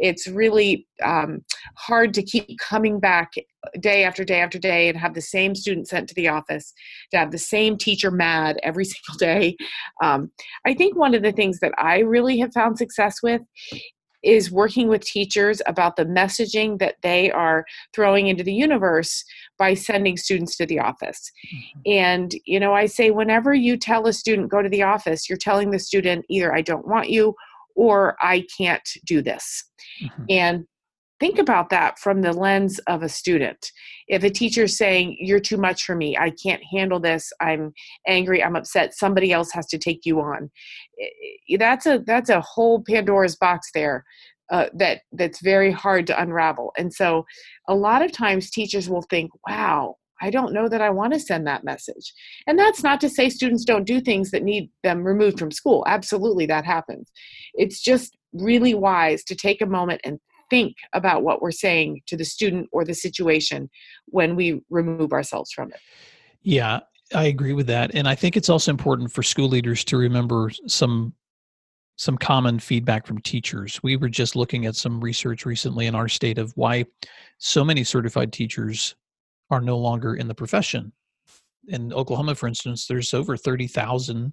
it's 0.00 0.26
really 0.26 0.86
um, 1.04 1.44
hard 1.76 2.12
to 2.14 2.22
keep 2.22 2.58
coming 2.58 2.98
back 2.98 3.32
day 3.78 4.04
after 4.04 4.24
day 4.24 4.40
after 4.40 4.58
day 4.58 4.88
and 4.88 4.98
have 4.98 5.14
the 5.14 5.20
same 5.20 5.54
student 5.54 5.86
sent 5.86 6.08
to 6.08 6.14
the 6.14 6.28
office 6.28 6.72
to 7.10 7.18
have 7.18 7.30
the 7.30 7.38
same 7.38 7.76
teacher 7.76 8.10
mad 8.10 8.58
every 8.62 8.84
single 8.92 9.18
day 9.18 9.56
um, 10.02 10.30
i 10.66 10.74
think 10.74 10.96
one 10.96 11.14
of 11.14 11.22
the 11.22 11.32
things 11.32 11.60
that 11.60 11.72
i 11.78 11.98
really 11.98 12.38
have 12.38 12.52
found 12.52 12.78
success 12.78 13.22
with 13.22 13.42
is 14.22 14.50
working 14.50 14.88
with 14.88 15.02
teachers 15.02 15.62
about 15.66 15.96
the 15.96 16.04
messaging 16.04 16.78
that 16.78 16.96
they 17.02 17.30
are 17.30 17.64
throwing 17.94 18.26
into 18.26 18.44
the 18.44 18.52
universe 18.52 19.24
by 19.58 19.74
sending 19.74 20.16
students 20.16 20.56
to 20.56 20.66
the 20.66 20.78
office. 20.78 21.30
Mm-hmm. 21.54 21.80
And, 21.86 22.34
you 22.44 22.60
know, 22.60 22.74
I 22.74 22.86
say 22.86 23.10
whenever 23.10 23.54
you 23.54 23.76
tell 23.76 24.06
a 24.06 24.12
student, 24.12 24.50
go 24.50 24.62
to 24.62 24.68
the 24.68 24.82
office, 24.82 25.28
you're 25.28 25.38
telling 25.38 25.70
the 25.70 25.78
student 25.78 26.26
either 26.28 26.54
I 26.54 26.60
don't 26.60 26.86
want 26.86 27.08
you 27.08 27.34
or 27.76 28.16
I 28.20 28.44
can't 28.56 28.88
do 29.04 29.22
this. 29.22 29.64
Mm-hmm. 30.02 30.24
And 30.28 30.64
think 31.20 31.38
about 31.38 31.70
that 31.70 31.98
from 31.98 32.22
the 32.22 32.32
lens 32.32 32.78
of 32.86 33.02
a 33.02 33.08
student. 33.08 33.70
If 34.08 34.24
a 34.24 34.30
teacher's 34.30 34.76
saying, 34.76 35.16
You're 35.20 35.40
too 35.40 35.58
much 35.58 35.84
for 35.84 35.94
me, 35.94 36.16
I 36.16 36.30
can't 36.30 36.62
handle 36.72 36.98
this, 36.98 37.30
I'm 37.40 37.72
angry, 38.06 38.42
I'm 38.42 38.56
upset, 38.56 38.94
somebody 38.94 39.32
else 39.32 39.52
has 39.52 39.66
to 39.66 39.78
take 39.78 40.00
you 40.04 40.20
on. 40.20 40.50
That's 41.58 41.86
a 41.86 42.02
that's 42.06 42.30
a 42.30 42.40
whole 42.40 42.82
Pandora's 42.88 43.36
box 43.36 43.70
there. 43.74 44.04
Uh, 44.50 44.66
that 44.74 45.02
that's 45.12 45.40
very 45.42 45.70
hard 45.70 46.08
to 46.08 46.20
unravel 46.20 46.72
and 46.76 46.92
so 46.92 47.24
a 47.68 47.74
lot 47.76 48.02
of 48.02 48.10
times 48.10 48.50
teachers 48.50 48.90
will 48.90 49.02
think 49.02 49.30
wow 49.46 49.94
I 50.20 50.30
don't 50.30 50.52
know 50.52 50.68
that 50.68 50.82
I 50.82 50.90
want 50.90 51.12
to 51.14 51.20
send 51.20 51.46
that 51.46 51.64
message. 51.64 52.12
And 52.46 52.58
that's 52.58 52.82
not 52.82 53.00
to 53.00 53.08
say 53.08 53.28
students 53.28 53.64
don't 53.64 53.86
do 53.86 54.00
things 54.00 54.30
that 54.30 54.42
need 54.42 54.70
them 54.82 55.04
removed 55.04 55.38
from 55.38 55.50
school. 55.50 55.84
Absolutely, 55.86 56.46
that 56.46 56.64
happens. 56.64 57.10
It's 57.54 57.80
just 57.80 58.16
really 58.32 58.74
wise 58.74 59.24
to 59.24 59.34
take 59.34 59.60
a 59.60 59.66
moment 59.66 60.00
and 60.04 60.18
think 60.50 60.76
about 60.92 61.22
what 61.22 61.40
we're 61.40 61.52
saying 61.52 62.02
to 62.08 62.16
the 62.16 62.24
student 62.24 62.68
or 62.72 62.84
the 62.84 62.94
situation 62.94 63.70
when 64.06 64.36
we 64.36 64.60
remove 64.68 65.12
ourselves 65.12 65.52
from 65.52 65.70
it. 65.70 65.78
Yeah, 66.42 66.80
I 67.14 67.24
agree 67.24 67.52
with 67.52 67.66
that. 67.68 67.94
And 67.94 68.08
I 68.08 68.14
think 68.14 68.36
it's 68.36 68.48
also 68.48 68.70
important 68.70 69.12
for 69.12 69.22
school 69.22 69.48
leaders 69.48 69.84
to 69.84 69.96
remember 69.96 70.50
some 70.66 71.14
some 71.96 72.16
common 72.16 72.58
feedback 72.58 73.06
from 73.06 73.20
teachers. 73.20 73.78
We 73.82 73.96
were 73.96 74.08
just 74.08 74.34
looking 74.34 74.64
at 74.64 74.74
some 74.74 75.02
research 75.02 75.44
recently 75.44 75.84
in 75.84 75.94
our 75.94 76.08
state 76.08 76.38
of 76.38 76.50
why 76.56 76.86
so 77.36 77.62
many 77.62 77.84
certified 77.84 78.32
teachers 78.32 78.94
are 79.50 79.60
no 79.60 79.78
longer 79.78 80.14
in 80.14 80.28
the 80.28 80.34
profession. 80.34 80.92
In 81.68 81.92
Oklahoma, 81.92 82.34
for 82.34 82.46
instance, 82.46 82.86
there's 82.86 83.12
over 83.14 83.36
30,000 83.36 84.32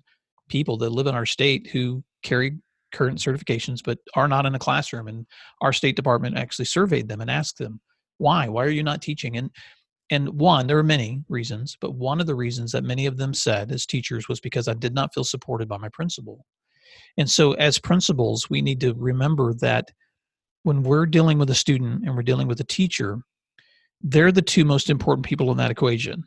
people 0.49 0.77
that 0.77 0.91
live 0.91 1.07
in 1.07 1.15
our 1.15 1.25
state 1.25 1.67
who 1.67 2.03
carry 2.23 2.57
current 2.93 3.19
certifications 3.19 3.81
but 3.83 3.99
are 4.15 4.27
not 4.27 4.45
in 4.45 4.55
a 4.55 4.59
classroom. 4.59 5.07
And 5.07 5.25
our 5.61 5.73
state 5.73 5.95
department 5.95 6.37
actually 6.37 6.65
surveyed 6.65 7.09
them 7.09 7.21
and 7.21 7.29
asked 7.29 7.57
them, 7.57 7.81
why? 8.17 8.47
Why 8.47 8.65
are 8.65 8.69
you 8.69 8.83
not 8.83 9.01
teaching? 9.01 9.37
And 9.37 9.51
and 10.09 10.29
one, 10.39 10.67
there 10.67 10.77
are 10.77 10.83
many 10.83 11.23
reasons, 11.27 11.77
but 11.81 11.95
one 11.95 12.21
of 12.21 12.27
the 12.27 12.35
reasons 12.35 12.71
that 12.71 12.85
many 12.85 13.07
of 13.07 13.17
them 13.17 13.33
said 13.33 13.73
as 13.73 13.85
teachers 13.85 14.29
was 14.29 14.39
because 14.39 14.69
I 14.69 14.73
did 14.73 14.93
not 14.93 15.13
feel 15.13 15.25
supported 15.25 15.67
by 15.67 15.77
my 15.77 15.89
principal. 15.89 16.45
And 17.17 17.29
so, 17.29 17.53
as 17.53 17.77
principals, 17.77 18.49
we 18.49 18.61
need 18.61 18.79
to 18.81 18.93
remember 18.93 19.53
that 19.55 19.91
when 20.63 20.81
we're 20.83 21.05
dealing 21.07 21.37
with 21.37 21.49
a 21.49 21.55
student 21.55 22.05
and 22.05 22.15
we're 22.15 22.23
dealing 22.23 22.47
with 22.47 22.61
a 22.61 22.65
teacher, 22.65 23.19
they're 24.01 24.31
the 24.31 24.41
two 24.41 24.65
most 24.65 24.89
important 24.89 25.25
people 25.25 25.51
in 25.51 25.57
that 25.57 25.71
equation. 25.71 26.23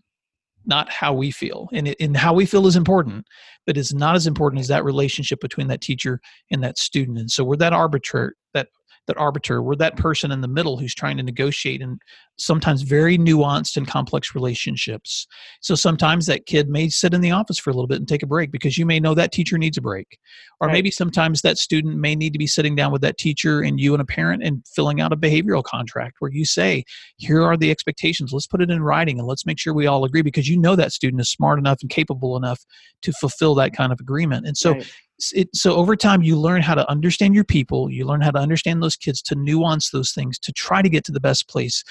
not 0.67 0.91
how 0.91 1.13
we 1.13 1.31
feel. 1.31 1.69
And, 1.73 1.89
it, 1.89 1.97
and 2.01 2.17
how 2.17 2.35
we 2.35 2.47
feel 2.47 2.67
is 2.67 2.77
important, 2.77 3.27
but 3.67 3.77
it's 3.77 3.93
not 3.93 4.17
as 4.17 4.27
important 4.27 4.61
as 4.61 4.69
that 4.69 4.85
relationship 4.85 5.41
between 5.41 5.69
that 5.69 5.81
teacher 5.81 6.21
and 6.51 6.63
that 6.63 6.79
student. 6.79 7.19
And 7.19 7.31
so 7.31 7.45
we're 7.45 7.57
that 7.57 7.73
arbiter, 7.73 8.35
that 8.55 8.69
that 9.11 9.19
arbiter 9.19 9.61
we're 9.61 9.75
that 9.75 9.97
person 9.97 10.31
in 10.31 10.41
the 10.41 10.47
middle 10.47 10.79
who's 10.79 10.95
trying 10.95 11.17
to 11.17 11.23
negotiate 11.23 11.83
and 11.83 12.01
sometimes 12.39 12.83
very 12.83 13.19
nuanced 13.19 13.77
and 13.77 13.89
complex 13.89 14.35
relationships. 14.37 15.27
So 15.61 15.75
sometimes 15.75 16.27
that 16.27 16.47
kid 16.47 16.69
may 16.69 16.89
sit 16.89 17.13
in 17.13 17.21
the 17.21 17.33
office 17.33 17.59
for 17.59 17.71
a 17.71 17.73
little 17.73 17.89
bit 17.89 17.99
and 17.99 18.09
take 18.09 18.23
a 18.23 18.27
break 18.27 18.51
because 18.51 18.79
you 18.79 18.87
may 18.87 19.01
know 19.01 19.15
that 19.15 19.33
teacher 19.33 19.59
needs 19.59 19.77
a 19.77 19.83
break. 19.83 20.19
Or 20.61 20.69
right. 20.69 20.73
maybe 20.73 20.91
sometimes 20.91 21.43
that 21.43 21.59
student 21.59 21.97
may 21.97 22.15
need 22.15 22.33
to 22.33 22.39
be 22.39 22.47
sitting 22.47 22.77
down 22.77 22.93
with 22.93 23.03
that 23.03 23.19
teacher 23.19 23.61
and 23.61 23.81
you 23.81 23.95
and 23.95 24.01
a 24.01 24.07
parent 24.07 24.43
and 24.43 24.65
filling 24.75 25.01
out 25.01 25.13
a 25.13 25.17
behavioral 25.17 25.65
contract 25.65 26.17
where 26.21 26.31
you 26.31 26.45
say 26.45 26.85
here 27.19 27.43
are 27.43 27.57
the 27.57 27.71
expectations. 27.71 28.33
Let's 28.33 28.47
put 28.47 28.63
it 28.63 28.71
in 28.71 28.83
writing 28.83 29.19
and 29.19 29.27
let's 29.27 29.45
make 29.45 29.59
sure 29.59 29.75
we 29.75 29.87
all 29.87 30.05
agree 30.05 30.23
because 30.23 30.49
you 30.49 30.57
know 30.57 30.77
that 30.77 30.93
student 30.93 31.21
is 31.21 31.31
smart 31.31 31.59
enough 31.59 31.79
and 31.83 31.91
capable 31.91 32.37
enough 32.37 32.61
to 33.03 33.13
fulfill 33.13 33.55
that 33.57 33.75
kind 33.75 33.93
of 33.93 34.01
agreement. 34.01 34.47
And 34.47 34.57
so 34.57 34.73
right 34.73 34.87
it, 35.35 35.55
so 35.55 35.75
over 35.75 35.97
time 35.97 36.23
you 36.23 36.39
learn 36.39 36.63
how 36.63 36.75
to 36.75 36.89
understand 36.91 37.35
your 37.35 37.45
people 37.45 37.91
you 37.91 38.05
learn 38.05 38.21
how 38.21 38.31
to 38.31 38.39
understand 38.39 38.83
those 38.83 38.97
kids 38.97 39.23
to 39.23 39.35
nuance 39.35 39.91
those 39.91 40.13
things 40.13 40.39
to 40.39 40.53
try 40.53 40.83
to 40.83 40.89
get 40.89 41.05
to 41.05 41.13
the 41.13 41.21
best 41.21 41.49
place. 41.49 41.85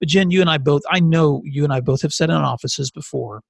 But 0.00 0.08
jen 0.08 0.30
you 0.30 0.40
and 0.40 0.50
i 0.50 0.58
both 0.58 0.82
i 0.90 1.00
know 1.00 1.42
you 1.44 1.64
and 1.64 1.72
i 1.72 1.80
both 1.80 2.02
have 2.02 2.12
sat 2.12 2.30
in 2.30 2.36
offices 2.36 2.90
before 2.90 3.42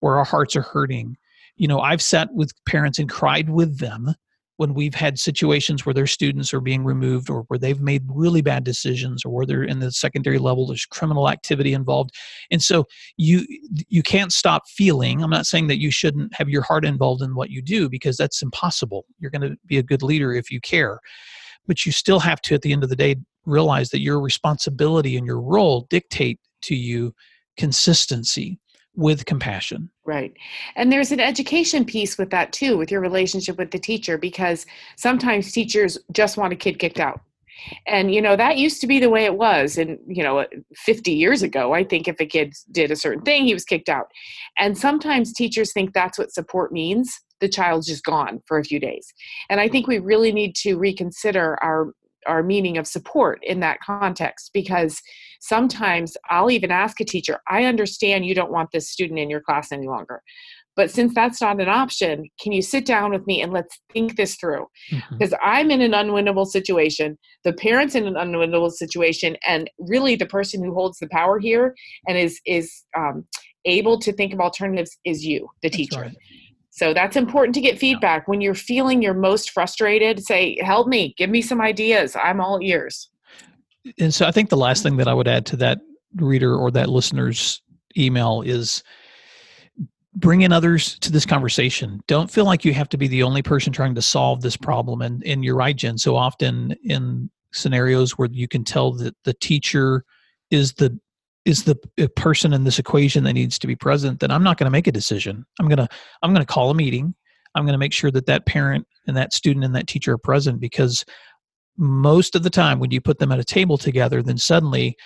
where 0.00 0.18
our 0.18 0.24
hearts 0.24 0.54
are 0.56 0.62
hurting. 0.62 1.16
You 1.56 1.68
know 1.68 1.80
i've 1.80 2.02
sat 2.02 2.32
with 2.34 2.52
parents 2.66 2.98
and 2.98 3.08
cried 3.08 3.50
with 3.50 3.78
them 3.78 4.14
when 4.56 4.74
we've 4.74 4.94
had 4.94 5.18
situations 5.18 5.84
where 5.84 5.94
their 5.94 6.06
students 6.06 6.54
are 6.54 6.60
being 6.60 6.84
removed 6.84 7.28
or 7.28 7.42
where 7.48 7.58
they've 7.58 7.80
made 7.80 8.02
really 8.08 8.42
bad 8.42 8.64
decisions 8.64 9.24
or 9.24 9.30
where 9.30 9.46
they're 9.46 9.64
in 9.64 9.80
the 9.80 9.90
secondary 9.90 10.38
level 10.38 10.66
there's 10.66 10.86
criminal 10.86 11.28
activity 11.28 11.72
involved. 11.72 12.10
And 12.50 12.62
so 12.62 12.86
you 13.16 13.46
you 13.88 14.02
can't 14.02 14.32
stop 14.32 14.68
feeling 14.68 15.22
i'm 15.22 15.30
not 15.30 15.46
saying 15.46 15.66
that 15.68 15.80
you 15.80 15.90
shouldn't 15.90 16.32
have 16.34 16.48
your 16.48 16.62
heart 16.62 16.84
involved 16.84 17.22
in 17.22 17.34
what 17.34 17.50
you 17.50 17.62
do 17.62 17.88
because 17.88 18.16
that's 18.16 18.42
impossible. 18.42 19.04
You're 19.18 19.30
going 19.30 19.48
to 19.48 19.56
be 19.66 19.78
a 19.78 19.82
good 19.82 20.02
leader 20.02 20.32
if 20.32 20.50
you 20.50 20.60
care. 20.60 21.00
But 21.66 21.86
you 21.86 21.92
still 21.92 22.20
have 22.20 22.40
to 22.42 22.54
at 22.54 22.62
the 22.62 22.72
end 22.72 22.84
of 22.84 22.90
the 22.90 22.96
day 22.96 23.16
realize 23.46 23.90
that 23.90 24.00
your 24.00 24.20
responsibility 24.20 25.16
and 25.16 25.26
your 25.26 25.40
role 25.40 25.86
dictate 25.90 26.38
to 26.62 26.74
you 26.74 27.14
consistency 27.56 28.58
with 28.96 29.26
compassion. 29.26 29.90
Right. 30.04 30.32
And 30.76 30.92
there's 30.92 31.12
an 31.12 31.20
education 31.20 31.84
piece 31.84 32.16
with 32.18 32.30
that 32.30 32.52
too, 32.52 32.76
with 32.76 32.90
your 32.90 33.00
relationship 33.00 33.58
with 33.58 33.70
the 33.70 33.78
teacher, 33.78 34.18
because 34.18 34.66
sometimes 34.96 35.52
teachers 35.52 35.98
just 36.12 36.36
want 36.36 36.52
a 36.52 36.56
kid 36.56 36.78
kicked 36.78 37.00
out. 37.00 37.20
And, 37.86 38.12
you 38.12 38.20
know, 38.20 38.36
that 38.36 38.58
used 38.58 38.80
to 38.80 38.86
be 38.86 38.98
the 39.00 39.08
way 39.08 39.24
it 39.24 39.36
was. 39.36 39.78
And, 39.78 39.98
you 40.06 40.22
know, 40.22 40.40
uh, 40.40 40.46
50 40.76 41.12
years 41.12 41.42
ago, 41.42 41.72
I 41.72 41.84
think 41.84 42.08
if 42.08 42.20
a 42.20 42.26
kid 42.26 42.52
did 42.70 42.90
a 42.90 42.96
certain 42.96 43.22
thing, 43.22 43.44
he 43.44 43.54
was 43.54 43.64
kicked 43.64 43.88
out. 43.88 44.08
And 44.58 44.76
sometimes 44.76 45.32
teachers 45.32 45.72
think 45.72 45.92
that's 45.92 46.18
what 46.18 46.32
support 46.32 46.72
means. 46.72 47.20
The 47.40 47.48
child's 47.48 47.86
just 47.86 48.04
gone 48.04 48.42
for 48.46 48.58
a 48.58 48.64
few 48.64 48.78
days. 48.78 49.12
And 49.48 49.60
I 49.60 49.68
think 49.68 49.86
we 49.86 49.98
really 49.98 50.32
need 50.32 50.54
to 50.56 50.76
reconsider 50.76 51.56
our 51.62 51.92
our 52.26 52.42
meaning 52.42 52.78
of 52.78 52.86
support 52.86 53.40
in 53.42 53.60
that 53.60 53.80
context 53.80 54.50
because 54.52 55.00
sometimes 55.40 56.16
I'll 56.30 56.50
even 56.50 56.70
ask 56.70 57.00
a 57.00 57.04
teacher, 57.04 57.40
I 57.48 57.64
understand 57.64 58.26
you 58.26 58.34
don't 58.34 58.52
want 58.52 58.70
this 58.72 58.90
student 58.90 59.18
in 59.18 59.30
your 59.30 59.40
class 59.40 59.72
any 59.72 59.86
longer. 59.86 60.22
But 60.76 60.90
since 60.90 61.14
that's 61.14 61.40
not 61.40 61.60
an 61.60 61.68
option, 61.68 62.28
can 62.40 62.52
you 62.52 62.62
sit 62.62 62.84
down 62.84 63.12
with 63.12 63.26
me 63.26 63.42
and 63.42 63.52
let's 63.52 63.78
think 63.92 64.16
this 64.16 64.34
through? 64.34 64.66
Because 65.10 65.30
mm-hmm. 65.30 65.48
I'm 65.48 65.70
in 65.70 65.80
an 65.80 65.92
unwinnable 65.92 66.46
situation, 66.46 67.16
the 67.44 67.52
parent's 67.52 67.94
in 67.94 68.06
an 68.06 68.14
unwinnable 68.14 68.72
situation, 68.72 69.36
and 69.46 69.70
really 69.78 70.16
the 70.16 70.26
person 70.26 70.64
who 70.64 70.74
holds 70.74 70.98
the 70.98 71.08
power 71.08 71.38
here 71.38 71.76
and 72.08 72.18
is 72.18 72.40
is 72.44 72.84
um, 72.96 73.24
able 73.64 73.98
to 74.00 74.12
think 74.12 74.32
of 74.32 74.40
alternatives 74.40 74.98
is 75.04 75.24
you, 75.24 75.48
the 75.62 75.70
teacher. 75.70 76.00
Right. 76.00 76.16
So 76.74 76.92
that's 76.92 77.14
important 77.14 77.54
to 77.54 77.60
get 77.60 77.78
feedback. 77.78 78.26
When 78.26 78.40
you're 78.40 78.52
feeling 78.52 79.00
you're 79.00 79.14
most 79.14 79.50
frustrated, 79.52 80.24
say, 80.24 80.58
help 80.60 80.88
me, 80.88 81.14
give 81.16 81.30
me 81.30 81.40
some 81.40 81.60
ideas. 81.60 82.16
I'm 82.16 82.40
all 82.40 82.58
ears. 82.60 83.10
And 84.00 84.12
so 84.12 84.26
I 84.26 84.32
think 84.32 84.50
the 84.50 84.56
last 84.56 84.82
thing 84.82 84.96
that 84.96 85.06
I 85.06 85.14
would 85.14 85.28
add 85.28 85.46
to 85.46 85.56
that 85.58 85.78
reader 86.16 86.56
or 86.56 86.72
that 86.72 86.88
listener's 86.88 87.62
email 87.96 88.42
is 88.42 88.82
bring 90.16 90.40
in 90.40 90.50
others 90.50 90.98
to 90.98 91.12
this 91.12 91.24
conversation. 91.24 92.00
Don't 92.08 92.28
feel 92.28 92.44
like 92.44 92.64
you 92.64 92.74
have 92.74 92.88
to 92.88 92.96
be 92.96 93.06
the 93.06 93.22
only 93.22 93.40
person 93.40 93.72
trying 93.72 93.94
to 93.94 94.02
solve 94.02 94.42
this 94.42 94.56
problem. 94.56 95.00
And, 95.00 95.24
and 95.24 95.44
you're 95.44 95.54
right, 95.54 95.76
Jen. 95.76 95.96
So 95.96 96.16
often 96.16 96.74
in 96.82 97.30
scenarios 97.52 98.18
where 98.18 98.28
you 98.32 98.48
can 98.48 98.64
tell 98.64 98.90
that 98.94 99.14
the 99.22 99.34
teacher 99.34 100.04
is 100.50 100.72
the 100.72 100.98
is 101.44 101.64
the 101.64 101.76
person 102.16 102.52
in 102.52 102.64
this 102.64 102.78
equation 102.78 103.24
that 103.24 103.34
needs 103.34 103.58
to 103.58 103.66
be 103.66 103.76
present 103.76 104.20
then 104.20 104.30
i'm 104.30 104.42
not 104.42 104.56
going 104.56 104.66
to 104.66 104.70
make 104.70 104.86
a 104.86 104.92
decision. 104.92 105.44
I'm 105.60 105.68
going 105.68 105.78
to 105.78 105.88
i'm 106.22 106.32
going 106.32 106.44
to 106.44 106.52
call 106.52 106.70
a 106.70 106.74
meeting. 106.74 107.14
I'm 107.54 107.64
going 107.64 107.74
to 107.74 107.78
make 107.78 107.92
sure 107.92 108.10
that 108.10 108.26
that 108.26 108.46
parent 108.46 108.86
and 109.06 109.16
that 109.16 109.32
student 109.32 109.64
and 109.64 109.76
that 109.76 109.86
teacher 109.86 110.14
are 110.14 110.18
present 110.18 110.58
because 110.58 111.04
most 111.76 112.34
of 112.34 112.42
the 112.42 112.50
time 112.50 112.80
when 112.80 112.90
you 112.90 113.00
put 113.00 113.18
them 113.18 113.30
at 113.30 113.38
a 113.38 113.44
table 113.44 113.78
together 113.78 114.22
then 114.22 114.38
suddenly 114.38 114.96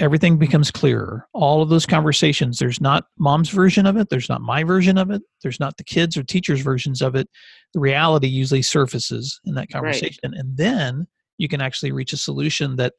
everything 0.00 0.38
becomes 0.38 0.70
clearer. 0.70 1.26
All 1.34 1.60
of 1.60 1.68
those 1.68 1.86
conversations 1.86 2.58
there's 2.58 2.80
not 2.80 3.04
mom's 3.18 3.50
version 3.50 3.84
of 3.84 3.96
it 3.96 4.08
there's 4.10 4.28
not 4.28 4.40
my 4.40 4.62
version 4.62 4.96
of 4.96 5.10
it 5.10 5.22
there's 5.42 5.60
not 5.60 5.76
the 5.76 5.84
kids 5.84 6.16
or 6.16 6.22
teachers 6.22 6.60
versions 6.60 7.02
of 7.02 7.14
it. 7.14 7.28
The 7.74 7.80
reality 7.80 8.28
usually 8.28 8.62
surfaces 8.62 9.40
in 9.44 9.54
that 9.54 9.70
conversation 9.70 10.30
right. 10.30 10.38
and 10.38 10.56
then 10.56 11.06
you 11.38 11.48
can 11.48 11.60
actually 11.60 11.92
reach 11.92 12.12
a 12.12 12.16
solution 12.16 12.76
that 12.76 12.94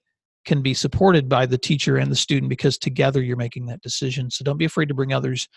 can 0.46 0.62
be 0.62 0.74
supported 0.74 1.28
by 1.28 1.46
the 1.46 1.58
teacher 1.58 1.98
and 1.98 2.12
the 2.12 2.16
student 2.16 2.50
because 2.50 2.78
together 2.78 3.22
you're 3.22 3.38
making 3.38 3.66
that 3.68 3.82
decision. 3.82 4.32
So 4.32 4.44
don't 4.44 4.58
be 4.58 4.66
afraid 4.66 4.88
to 4.88 4.94
bring 4.94 5.14
others 5.14 5.48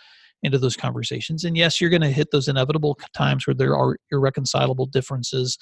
into 0.42 0.58
those 0.58 0.76
conversations. 0.76 1.44
And 1.44 1.56
yes, 1.56 1.80
you're 1.80 1.90
going 1.90 2.02
to 2.02 2.10
hit 2.10 2.30
those 2.32 2.48
inevitable 2.48 2.98
times 3.14 3.46
where 3.46 3.54
there 3.54 3.76
are 3.76 3.96
irreconcilable 4.10 4.86
differences. 4.86 5.56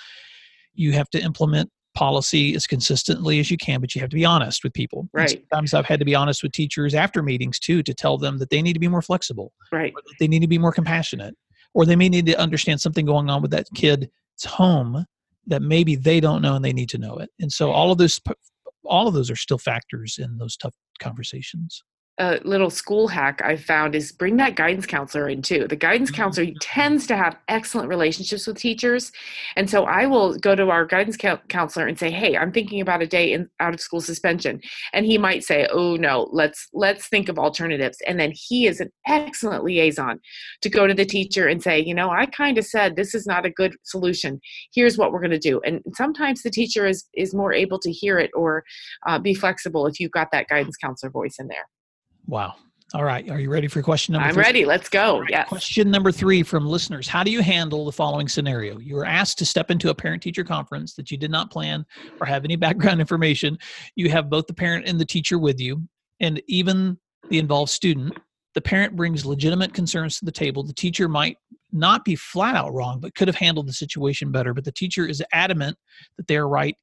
You 0.75 0.93
have 0.93 1.11
to 1.11 1.23
implement 1.23 1.71
policy 1.95 2.55
as 2.55 2.67
consistently 2.67 3.41
as 3.41 3.51
you 3.51 3.57
can, 3.57 3.81
but 3.81 3.95
you 3.95 4.01
have 4.01 4.11
to 4.11 4.17
be 4.17 4.25
honest 4.25 4.65
with 4.65 4.73
people. 4.73 5.09
Right. 5.13 5.33
And 5.33 5.43
sometimes 5.53 5.75
I've 5.75 5.87
had 5.87 5.99
to 5.99 6.05
be 6.05 6.15
honest 6.15 6.43
with 6.43 6.53
teachers 6.53 6.95
after 6.95 7.23
meetings 7.23 7.59
too 7.59 7.83
to 7.83 7.93
tell 7.93 8.17
them 8.17 8.39
that 8.39 8.51
they 8.51 8.63
need 8.63 8.75
to 8.75 8.79
be 8.79 8.89
more 8.89 9.03
flexible. 9.03 9.53
Right. 9.73 9.93
they 10.19 10.29
need 10.29 10.41
to 10.41 10.49
be 10.49 10.59
more 10.59 10.73
compassionate. 10.73 11.35
Or 11.75 11.85
they 11.87 11.97
may 11.97 12.09
need 12.09 12.27
to 12.27 12.41
understand 12.41 12.81
something 12.81 13.07
going 13.07 13.31
on 13.31 13.43
with 13.43 13.51
that 13.53 13.67
kid's 13.75 14.09
home 14.45 15.05
that 15.47 15.63
maybe 15.63 15.95
they 15.97 16.21
don't 16.21 16.43
know 16.43 16.55
and 16.55 16.65
they 16.65 16.73
need 16.73 16.89
to 16.91 16.99
know 16.99 17.17
it. 17.17 17.31
And 17.41 17.53
so 17.53 17.71
all 17.71 17.93
of 17.93 17.99
those 17.99 18.21
all 18.85 19.09
of 19.09 19.15
those 19.15 19.31
are 19.31 19.37
still 19.37 19.59
factors 19.59 20.19
in 20.19 20.39
those 20.39 20.57
tough 20.57 20.75
conversations 21.01 21.83
a 22.21 22.39
little 22.45 22.69
school 22.69 23.09
hack 23.09 23.41
I 23.43 23.57
found 23.57 23.95
is 23.95 24.13
bring 24.13 24.37
that 24.37 24.55
guidance 24.55 24.85
counselor 24.85 25.27
in 25.29 25.41
too. 25.41 25.67
The 25.67 25.75
guidance 25.75 26.11
mm-hmm. 26.11 26.23
counselor 26.23 26.47
tends 26.61 27.07
to 27.07 27.17
have 27.17 27.39
excellent 27.49 27.89
relationships 27.89 28.47
with 28.47 28.59
teachers, 28.59 29.11
and 29.57 29.69
so 29.69 29.85
I 29.85 30.05
will 30.05 30.37
go 30.39 30.55
to 30.55 30.69
our 30.69 30.85
guidance 30.85 31.17
counselor 31.17 31.87
and 31.87 31.99
say, 31.99 32.11
"Hey, 32.11 32.37
I'm 32.37 32.53
thinking 32.53 32.83
about 32.83 33.01
a 33.01 33.07
day 33.07 33.33
in 33.33 33.49
out 33.59 33.73
of 33.73 33.81
school 33.81 34.03
suspension," 34.03 34.61
and 34.93 35.07
he 35.07 35.17
might 35.17 35.45
say, 35.45 35.67
"Oh 35.73 35.97
no, 35.97 36.29
let's 36.31 36.69
let's 36.75 37.09
think 37.09 37.31
of 37.31 37.39
alternatives." 37.39 37.99
And 38.07 38.21
then 38.21 38.33
he 38.35 38.67
is 38.67 38.81
an 38.81 38.91
excellent 39.09 39.65
liaison 39.65 40.21
to 40.61 40.69
go 40.69 40.87
to 40.87 40.95
the 40.95 41.07
teacher 41.07 41.49
and 41.49 41.63
say, 41.63 41.81
"You 41.81 41.95
know, 41.95 42.11
I 42.11 42.27
kind 42.27 42.59
of 42.59 42.67
said 42.67 42.97
this 42.97 43.15
is 43.15 43.27
not 43.27 43.47
a 43.47 43.51
good 43.51 43.75
solution. 43.85 44.41
Here's 44.75 44.99
what 44.99 45.11
we're 45.11 45.21
going 45.21 45.31
to 45.31 45.39
do." 45.39 45.61
And 45.65 45.81
sometimes 45.95 46.43
the 46.43 46.51
teacher 46.51 46.87
is 46.87 47.07
is 47.15 47.35
more 47.35 47.55
able 47.55 47.79
to 47.79 47.91
hear 47.91 48.19
it 48.19 48.31
or 48.35 48.63
uh, 49.09 49.19
be 49.19 49.33
flexible 49.33 49.87
if 49.87 49.99
you've 49.99 50.11
got 50.11 50.29
that 50.33 50.49
guidance 50.49 50.77
counselor 50.77 51.11
voice 51.11 51.37
in 51.39 51.49
there. 51.49 51.67
Wow. 52.31 52.55
All 52.95 53.05
right. 53.05 53.29
Are 53.29 53.41
you 53.41 53.51
ready 53.51 53.67
for 53.67 53.83
question 53.83 54.13
number 54.13 54.29
I'm 54.29 54.35
three? 54.35 54.43
ready. 54.43 54.65
Let's 54.65 54.89
go. 54.89 55.21
Right. 55.21 55.31
Yes. 55.31 55.49
Question 55.49 55.91
number 55.91 56.13
three 56.13 56.45
from 56.45 56.65
listeners 56.65 57.09
How 57.09 57.25
do 57.25 57.31
you 57.31 57.41
handle 57.43 57.85
the 57.85 57.93
following 57.93 58.29
scenario? 58.29 58.79
You 58.79 58.95
were 58.95 59.05
asked 59.05 59.39
to 59.39 59.47
step 59.47 59.71
into 59.71 59.91
a 59.91 59.95
parent 59.95 60.23
teacher 60.23 60.45
conference 60.45 60.95
that 60.95 61.11
you 61.11 61.17
did 61.17 61.31
not 61.31 61.51
plan 61.51 61.85
or 62.21 62.27
have 62.27 62.45
any 62.45 62.57
background 62.67 63.01
information. 63.01 63.59
You 63.97 64.11
have 64.11 64.31
both 64.31 64.47
the 64.47 64.55
parent 64.55 64.87
and 64.87 64.99
the 64.99 65.05
teacher 65.05 65.39
with 65.39 65.61
you, 65.61 65.83
and 66.21 66.41
even 66.47 66.99
the 67.29 67.39
involved 67.39 67.71
student. 67.71 68.17
The 68.55 68.61
parent 68.61 68.97
brings 68.97 69.25
legitimate 69.25 69.75
concerns 69.75 70.19
to 70.19 70.25
the 70.25 70.33
table. 70.33 70.65
The 70.65 70.73
teacher 70.73 71.09
might 71.09 71.37
not 71.73 72.05
be 72.05 72.17
flat 72.17 72.57
out 72.57 72.73
wrong, 72.73 73.01
but 73.01 73.15
could 73.15 73.29
have 73.29 73.37
handled 73.37 73.69
the 73.69 73.73
situation 73.73 74.33
better. 74.33 74.55
But 74.55 74.65
the 74.65 74.73
teacher 74.73 75.07
is 75.07 75.23
adamant 75.33 75.77
that 76.17 76.27
they 76.27 76.37
are 76.37 76.49
right 76.49 76.77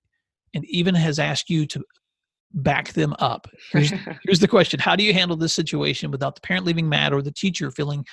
and 0.53 0.63
even 0.65 0.95
has 0.95 1.19
asked 1.19 1.49
you 1.49 1.65
to 1.67 1.83
back 2.53 2.93
them 2.93 3.13
up. 3.19 3.47
Here's, 3.71 3.91
here's 4.23 4.39
the 4.39 4.47
question 4.47 4.79
How 4.79 4.95
do 4.95 5.03
you 5.03 5.13
handle 5.13 5.37
this 5.37 5.53
situation 5.53 6.11
without 6.11 6.35
the 6.35 6.41
parent 6.41 6.65
leaving 6.65 6.89
mad 6.89 7.13
or 7.13 7.21
the 7.21 7.31
teacher 7.31 7.71
feeling 7.71 8.05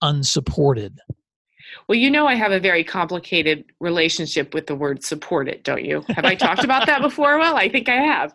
unsupported? 0.00 0.98
Well, 1.88 1.96
you 1.96 2.10
know, 2.10 2.26
I 2.26 2.34
have 2.34 2.52
a 2.52 2.60
very 2.60 2.84
complicated 2.84 3.64
relationship 3.80 4.54
with 4.54 4.66
the 4.66 4.74
word 4.74 5.02
supported, 5.02 5.62
don't 5.62 5.84
you? 5.84 6.04
Have 6.08 6.24
I 6.24 6.34
talked 6.34 6.64
about 6.64 6.86
that 6.86 7.00
before? 7.02 7.38
Well, 7.38 7.56
I 7.56 7.68
think 7.68 7.88
I 7.88 7.96
have. 7.96 8.34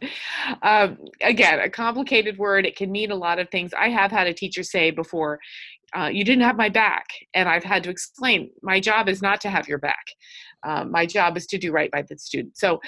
Um, 0.62 0.98
again, 1.22 1.60
a 1.60 1.70
complicated 1.70 2.38
word. 2.38 2.66
It 2.66 2.76
can 2.76 2.92
mean 2.92 3.12
a 3.12 3.16
lot 3.16 3.40
of 3.40 3.50
things. 3.50 3.74
I 3.78 3.90
have 3.90 4.12
had 4.12 4.28
a 4.28 4.34
teacher 4.34 4.64
say 4.64 4.92
before, 4.92 5.40
uh, 5.96 6.10
you 6.12 6.24
didn't 6.24 6.44
have 6.44 6.58
my 6.58 6.70
back. 6.70 7.06
And 7.34 7.48
I've 7.48 7.64
had 7.64 7.84
to 7.84 7.90
explain 7.90 8.50
my 8.62 8.80
job 8.80 9.08
is 9.08 9.22
not 9.22 9.42
to 9.42 9.50
have 9.50 9.68
your 9.68 9.78
back. 9.78 10.06
Um, 10.66 10.92
my 10.92 11.06
job 11.06 11.38
is 11.38 11.46
to 11.48 11.58
do 11.58 11.72
right 11.72 11.92
by 11.92 12.02
the 12.02 12.18
student. 12.18 12.58
So 12.58 12.80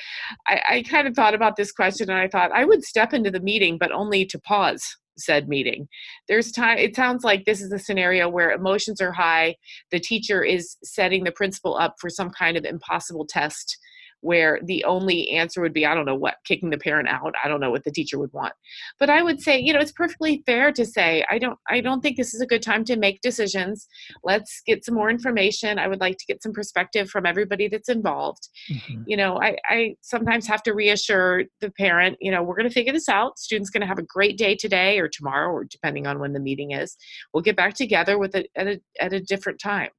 I, 0.47 0.62
I 0.69 0.84
kind 0.84 1.08
of 1.08 1.15
thought 1.15 1.34
about 1.34 1.55
this 1.55 1.71
question 1.71 2.10
and 2.10 2.19
I 2.19 2.27
thought 2.27 2.51
I 2.51 2.65
would 2.65 2.84
step 2.84 3.13
into 3.13 3.32
the 3.32 3.39
meeting, 3.39 3.77
but 3.77 3.91
only 3.91 4.25
to 4.25 4.39
pause 4.39 4.84
said 5.17 5.49
meeting 5.49 5.88
there's 6.29 6.51
time 6.51 6.77
it 6.77 6.95
sounds 6.95 7.25
like 7.25 7.43
this 7.43 7.62
is 7.62 7.73
a 7.73 7.79
scenario 7.79 8.29
where 8.29 8.51
emotions 8.51 9.01
are 9.01 9.12
high 9.12 9.53
the 9.91 9.99
teacher 9.99 10.43
is 10.43 10.77
setting 10.84 11.25
the 11.25 11.32
principal 11.32 11.77
up 11.77 11.95
for 11.99 12.10
some 12.10 12.29
kind 12.29 12.55
of 12.55 12.63
impossible 12.63 13.25
test 13.25 13.77
where 14.21 14.60
the 14.63 14.84
only 14.84 15.29
answer 15.29 15.62
would 15.62 15.73
be 15.73 15.86
i 15.86 15.93
don't 15.93 16.05
know 16.05 16.15
what 16.15 16.36
kicking 16.45 16.69
the 16.69 16.77
parent 16.77 17.08
out 17.08 17.34
i 17.43 17.47
don't 17.47 17.60
know 17.60 17.71
what 17.71 17.84
the 17.84 17.91
teacher 17.91 18.19
would 18.19 18.34
want. 18.34 18.53
But 18.99 19.10
i 19.10 19.21
would 19.21 19.41
say 19.41 19.60
you 19.60 19.73
know 19.73 19.79
it's 19.79 19.91
perfectly 19.91 20.43
fair 20.45 20.71
to 20.71 20.86
say 20.86 21.23
i 21.29 21.38
don't 21.38 21.58
i 21.67 21.82
don't 21.82 22.01
think 22.01 22.17
this 22.17 22.34
is 22.34 22.41
a 22.41 22.47
good 22.47 22.62
time 22.62 22.84
to 22.86 22.97
make 22.97 23.21
decisions. 23.21 23.88
Let's 24.23 24.62
get 24.65 24.86
some 24.86 24.95
more 24.95 25.10
information. 25.10 25.79
I 25.79 25.88
would 25.88 26.01
like 26.01 26.17
to 26.17 26.25
get 26.25 26.43
some 26.43 26.53
perspective 26.53 27.10
from 27.10 27.25
everybody 27.25 27.67
that's 27.67 27.89
involved. 27.89 28.49
Mm-hmm. 28.71 29.03
you 29.08 29.17
know 29.17 29.39
I, 29.41 29.58
I 29.65 29.95
sometimes 30.01 30.47
have 30.47 30.63
to 30.63 30.73
reassure 30.73 31.43
the 31.62 31.71
parent 31.71 32.17
you 32.21 32.32
know 32.32 32.43
we're 32.43 32.55
going 32.55 32.67
to 32.67 32.73
figure 32.73 32.93
this 32.93 33.10
out. 33.10 33.39
Student's 33.39 33.69
going 33.69 33.82
to 33.82 33.88
have 33.88 33.99
a 33.99 34.03
great 34.03 34.38
day 34.38 34.55
today 34.55 34.99
or 34.99 35.08
tomorrow 35.08 35.51
or 35.51 35.63
depending 35.63 36.08
on 36.08 36.19
when 36.19 36.34
the 36.34 36.39
meeting 36.39 36.71
is. 36.71 36.95
We'll 37.34 37.43
get 37.43 37.55
back 37.55 37.73
together 37.73 38.17
with 38.17 38.36
it 38.36 38.49
at 38.55 38.67
a, 38.67 38.82
at 38.99 39.13
a 39.13 39.19
different 39.19 39.60
time 39.60 39.89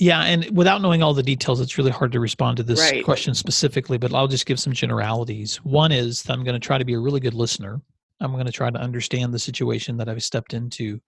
yeah, 0.00 0.22
and 0.22 0.56
without 0.56 0.80
knowing 0.80 1.02
all 1.02 1.12
the 1.12 1.22
details, 1.22 1.60
it's 1.60 1.76
really 1.76 1.90
hard 1.90 2.10
to 2.12 2.20
respond 2.20 2.56
to 2.56 2.62
this 2.62 2.80
right. 2.80 3.04
question 3.04 3.34
specifically, 3.34 3.98
but 3.98 4.14
I'll 4.14 4.28
just 4.28 4.46
give 4.46 4.58
some 4.58 4.72
generalities. 4.72 5.56
One 5.56 5.92
is 5.92 6.24
I'm 6.30 6.42
going 6.42 6.58
to 6.58 6.66
try 6.66 6.78
to 6.78 6.86
be 6.86 6.94
a 6.94 6.98
really 6.98 7.20
good 7.20 7.34
listener. 7.34 7.82
I'm 8.18 8.32
going 8.32 8.46
to 8.46 8.52
try 8.52 8.70
to 8.70 8.78
understand 8.78 9.34
the 9.34 9.38
situation 9.38 9.98
that 9.98 10.08
I've 10.08 10.22
stepped 10.22 10.54
into. 10.54 11.00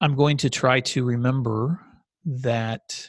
I'm 0.00 0.14
going 0.16 0.38
to 0.38 0.48
try 0.48 0.80
to 0.80 1.04
remember 1.04 1.78
that 2.24 3.06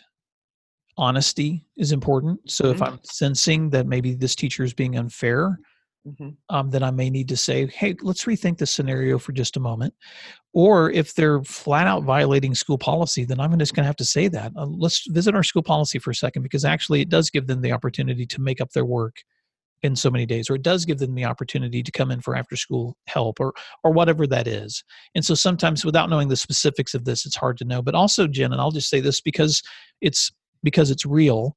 honesty 0.98 1.66
is 1.78 1.94
important. 1.94 2.52
So 2.52 2.66
mm-hmm. 2.66 2.74
if 2.74 2.82
I'm 2.82 3.00
sensing 3.04 3.70
that 3.70 3.88
maybe 3.88 4.14
this 4.14 4.36
teacher 4.36 4.62
is 4.62 4.74
being 4.74 4.98
unfair, 4.98 5.58
mm-hmm. 6.08 6.30
um, 6.50 6.70
then 6.70 6.84
I 6.84 6.92
may 6.92 7.10
need 7.10 7.28
to 7.30 7.38
say, 7.38 7.68
hey, 7.68 7.96
let's 8.02 8.26
rethink 8.26 8.58
the 8.58 8.66
scenario 8.66 9.18
for 9.18 9.32
just 9.32 9.58
a 9.58 9.60
moment. 9.60 9.94
Or 10.54 10.92
if 10.92 11.16
they're 11.16 11.42
flat 11.44 11.88
out 11.88 12.04
violating 12.04 12.56
school 12.56 12.78
policy, 12.78 13.24
then 13.24 13.40
I'm 13.40 13.58
just 13.58 13.74
going 13.74 13.84
to 13.84 13.88
have 13.88 13.96
to 13.98 14.06
say 14.06 14.28
that. 14.28 14.52
Uh, 14.56 14.66
let's 14.66 15.06
visit 15.08 15.36
our 15.36 15.44
school 15.44 15.64
policy 15.64 16.00
for 16.00 16.12
a 16.12 16.16
second 16.16 16.44
because 16.44 16.66
actually 16.66 17.02
it 17.02 17.10
does 17.10 17.30
give 17.30 17.48
them 17.48 17.62
the 17.62 17.72
opportunity 17.72 18.26
to 18.26 18.42
make 18.42 18.60
up 18.60 18.72
their 18.72 18.86
work 18.86 19.18
in 19.84 19.96
so 19.96 20.12
many 20.12 20.26
days 20.26 20.50
or 20.50 20.56
it 20.56 20.62
does 20.62 20.86
give 20.86 21.00
them 21.00 21.16
the 21.16 21.26
opportunity 21.26 21.82
to 21.82 21.92
come 21.92 22.12
in 22.12 22.22
for 22.22 22.36
after 22.36 22.56
school 22.56 22.96
help 23.08 23.40
or 23.40 23.54
or 23.84 23.92
whatever 23.92 24.28
that 24.28 24.48
is 24.48 24.84
and 25.16 25.26
so 25.26 25.34
sometimes 25.34 25.84
without 25.84 26.10
knowing 26.10 26.28
the 26.28 26.36
specifics 26.36 26.94
of 26.94 27.06
this 27.06 27.26
it's 27.26 27.36
hard 27.36 27.58
to 27.58 27.66
know 27.66 27.82
but 27.82 27.96
also 27.96 28.28
jen 28.28 28.52
and 28.52 28.62
i'll 28.62 28.72
just 28.72 28.90
say 28.90 29.00
this 29.00 29.22
because 29.22 29.62
it's 30.00 30.32
because 30.64 30.92
it's 30.92 31.06
real 31.06 31.56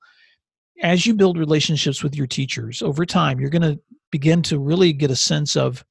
as 0.83 1.07
you 1.07 1.15
build 1.15 1.39
relationships 1.39 2.03
with 2.03 2.15
your 2.15 2.27
teachers 2.27 2.83
over 2.83 3.05
time 3.05 3.39
you're 3.39 3.51
going 3.51 3.63
to 3.63 3.79
begin 4.15 4.43
to 4.43 4.61
really 4.61 4.93
get 4.93 5.11
a 5.11 5.17
sense 5.17 5.57
of 5.57 5.85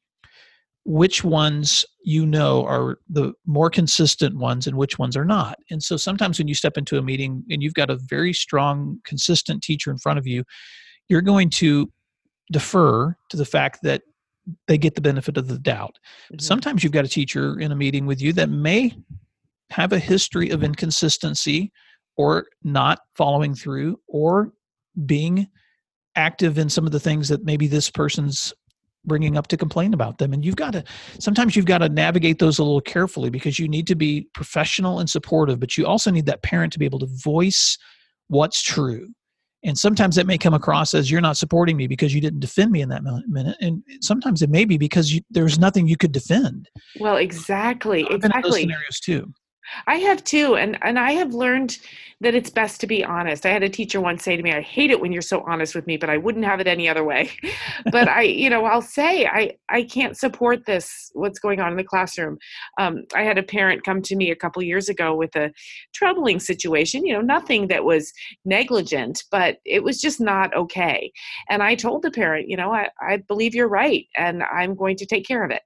which 0.85 1.25
ones 1.25 1.85
you 2.05 2.25
know 2.25 2.65
are 2.65 2.97
the 3.09 3.33
more 3.45 3.69
consistent 3.69 4.37
ones 4.37 4.65
and 4.65 4.77
which 4.77 4.97
ones 4.97 5.17
are 5.17 5.25
not. 5.25 5.57
And 5.69 5.83
so 5.83 5.97
sometimes 5.97 6.39
when 6.39 6.47
you 6.47 6.55
step 6.55 6.77
into 6.77 6.97
a 6.97 7.01
meeting 7.01 7.43
and 7.49 7.61
you've 7.61 7.73
got 7.73 7.89
a 7.89 7.99
very 8.07 8.31
strong, 8.31 8.97
consistent 9.03 9.61
teacher 9.61 9.91
in 9.91 9.97
front 9.97 10.19
of 10.19 10.25
you, 10.25 10.45
you're 11.09 11.21
going 11.21 11.49
to 11.49 11.91
defer 12.49 13.13
to 13.29 13.35
the 13.35 13.43
fact 13.43 13.79
that 13.83 14.03
they 14.69 14.77
get 14.77 14.95
the 14.95 15.01
benefit 15.01 15.35
of 15.35 15.49
the 15.49 15.59
doubt. 15.59 15.97
Mm-hmm. 16.31 16.39
Sometimes 16.39 16.81
you've 16.81 16.93
got 16.93 17.03
a 17.03 17.09
teacher 17.09 17.59
in 17.59 17.73
a 17.73 17.75
meeting 17.75 18.05
with 18.05 18.21
you 18.21 18.31
that 18.33 18.49
may 18.49 18.95
have 19.69 19.91
a 19.91 19.99
history 19.99 20.49
of 20.49 20.63
inconsistency 20.63 21.73
or 22.15 22.45
not 22.63 22.99
following 23.17 23.53
through 23.53 23.99
or 24.07 24.53
being 25.05 25.49
active 26.15 26.57
in 26.57 26.69
some 26.69 26.85
of 26.85 26.91
the 26.91 26.99
things 26.99 27.29
that 27.29 27.43
maybe 27.43 27.67
this 27.67 27.89
person's 27.89 28.53
bringing 29.05 29.37
up 29.37 29.47
to 29.47 29.57
complain 29.57 29.93
about 29.93 30.17
them. 30.17 30.33
And 30.33 30.45
you've 30.45 30.55
got 30.55 30.73
to 30.73 30.83
sometimes 31.19 31.55
you've 31.55 31.65
got 31.65 31.79
to 31.79 31.89
navigate 31.89 32.39
those 32.39 32.59
a 32.59 32.63
little 32.63 32.81
carefully 32.81 33.29
because 33.29 33.59
you 33.59 33.67
need 33.67 33.87
to 33.87 33.95
be 33.95 34.27
professional 34.33 34.99
and 34.99 35.09
supportive 35.09 35.59
but 35.59 35.77
you 35.77 35.85
also 35.85 36.11
need 36.11 36.25
that 36.25 36.41
parent 36.43 36.71
to 36.73 36.79
be 36.79 36.85
able 36.85 36.99
to 36.99 37.07
voice 37.23 37.77
what's 38.27 38.61
true. 38.61 39.09
And 39.65 39.77
sometimes 39.77 40.17
that 40.17 40.27
may 40.27 40.37
come 40.37 40.53
across 40.53 40.93
as 40.93 41.09
you're 41.09 41.21
not 41.21 41.37
supporting 41.37 41.77
me 41.77 41.87
because 41.87 42.13
you 42.13 42.19
didn't 42.19 42.41
defend 42.41 42.71
me 42.71 42.81
in 42.81 42.89
that 42.89 43.03
minute. 43.27 43.55
And 43.61 43.81
sometimes 44.01 44.41
it 44.41 44.49
may 44.49 44.65
be 44.65 44.77
because 44.77 45.13
you, 45.13 45.21
there's 45.29 45.57
nothing 45.57 45.87
you 45.87 45.95
could 45.95 46.11
defend. 46.11 46.69
Well 46.99 47.17
exactly 47.17 48.05
exactly. 48.09 48.61
scenarios 48.61 48.99
too 49.01 49.33
I 49.87 49.95
have 49.95 50.23
too, 50.23 50.55
and 50.55 50.77
and 50.81 50.99
I 50.99 51.13
have 51.13 51.33
learned 51.33 51.77
that 52.21 52.35
it's 52.35 52.49
best 52.49 52.79
to 52.79 52.87
be 52.87 53.03
honest. 53.03 53.45
I 53.45 53.49
had 53.49 53.63
a 53.63 53.69
teacher 53.69 53.99
once 53.99 54.23
say 54.23 54.35
to 54.37 54.43
me, 54.43 54.51
"I 54.51 54.61
hate 54.61 54.91
it 54.91 54.99
when 54.99 55.11
you're 55.11 55.21
so 55.21 55.43
honest 55.47 55.75
with 55.75 55.87
me, 55.87 55.97
but 55.97 56.09
I 56.09 56.17
wouldn't 56.17 56.45
have 56.45 56.59
it 56.59 56.67
any 56.67 56.87
other 56.87 57.03
way." 57.03 57.31
but 57.91 58.07
I, 58.07 58.21
you 58.21 58.49
know, 58.49 58.65
I'll 58.65 58.81
say 58.81 59.25
I 59.25 59.55
I 59.69 59.83
can't 59.83 60.17
support 60.17 60.65
this. 60.65 61.11
What's 61.13 61.39
going 61.39 61.59
on 61.59 61.71
in 61.71 61.77
the 61.77 61.83
classroom? 61.83 62.37
Um, 62.79 63.03
I 63.15 63.23
had 63.23 63.37
a 63.37 63.43
parent 63.43 63.83
come 63.83 64.01
to 64.03 64.15
me 64.15 64.31
a 64.31 64.35
couple 64.35 64.61
years 64.63 64.89
ago 64.89 65.15
with 65.15 65.35
a 65.35 65.51
troubling 65.93 66.39
situation. 66.39 67.05
You 67.05 67.13
know, 67.13 67.21
nothing 67.21 67.67
that 67.67 67.85
was 67.85 68.11
negligent, 68.45 69.23
but 69.31 69.57
it 69.65 69.83
was 69.83 69.99
just 69.99 70.19
not 70.19 70.55
okay. 70.55 71.11
And 71.49 71.63
I 71.63 71.75
told 71.75 72.03
the 72.03 72.11
parent, 72.11 72.49
you 72.49 72.57
know, 72.57 72.73
I 72.73 72.89
I 73.01 73.17
believe 73.17 73.55
you're 73.55 73.67
right, 73.67 74.05
and 74.17 74.43
I'm 74.43 74.75
going 74.75 74.97
to 74.97 75.05
take 75.05 75.25
care 75.27 75.43
of 75.43 75.51
it. 75.51 75.61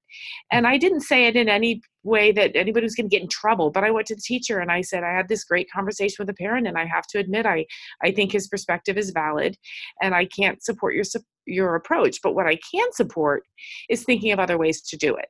And 0.51 0.65
I 0.67 0.77
didn't 0.77 1.01
say 1.01 1.25
it 1.27 1.35
in 1.35 1.49
any 1.49 1.81
way 2.07 2.31
that 2.31 2.55
anybody 2.55 2.83
was 2.85 2.95
going 2.95 3.09
to 3.09 3.13
get 3.13 3.21
in 3.21 3.27
trouble 3.29 3.69
but 3.69 3.83
i 3.83 3.91
went 3.91 4.07
to 4.07 4.15
the 4.15 4.21
teacher 4.21 4.59
and 4.59 4.71
i 4.71 4.81
said 4.81 5.03
i 5.03 5.11
had 5.11 5.27
this 5.27 5.43
great 5.43 5.69
conversation 5.71 6.15
with 6.19 6.29
a 6.29 6.33
parent 6.33 6.67
and 6.67 6.77
i 6.77 6.85
have 6.85 7.05
to 7.05 7.19
admit 7.19 7.45
i 7.45 7.65
i 8.01 8.11
think 8.11 8.31
his 8.31 8.47
perspective 8.47 8.97
is 8.97 9.11
valid 9.11 9.55
and 10.01 10.15
i 10.15 10.25
can't 10.25 10.63
support 10.63 10.95
your 10.95 11.03
your 11.45 11.75
approach 11.75 12.19
but 12.23 12.33
what 12.33 12.47
i 12.47 12.57
can 12.71 12.91
support 12.93 13.43
is 13.89 14.03
thinking 14.03 14.31
of 14.31 14.39
other 14.39 14.57
ways 14.57 14.81
to 14.81 14.97
do 14.97 15.15
it 15.15 15.27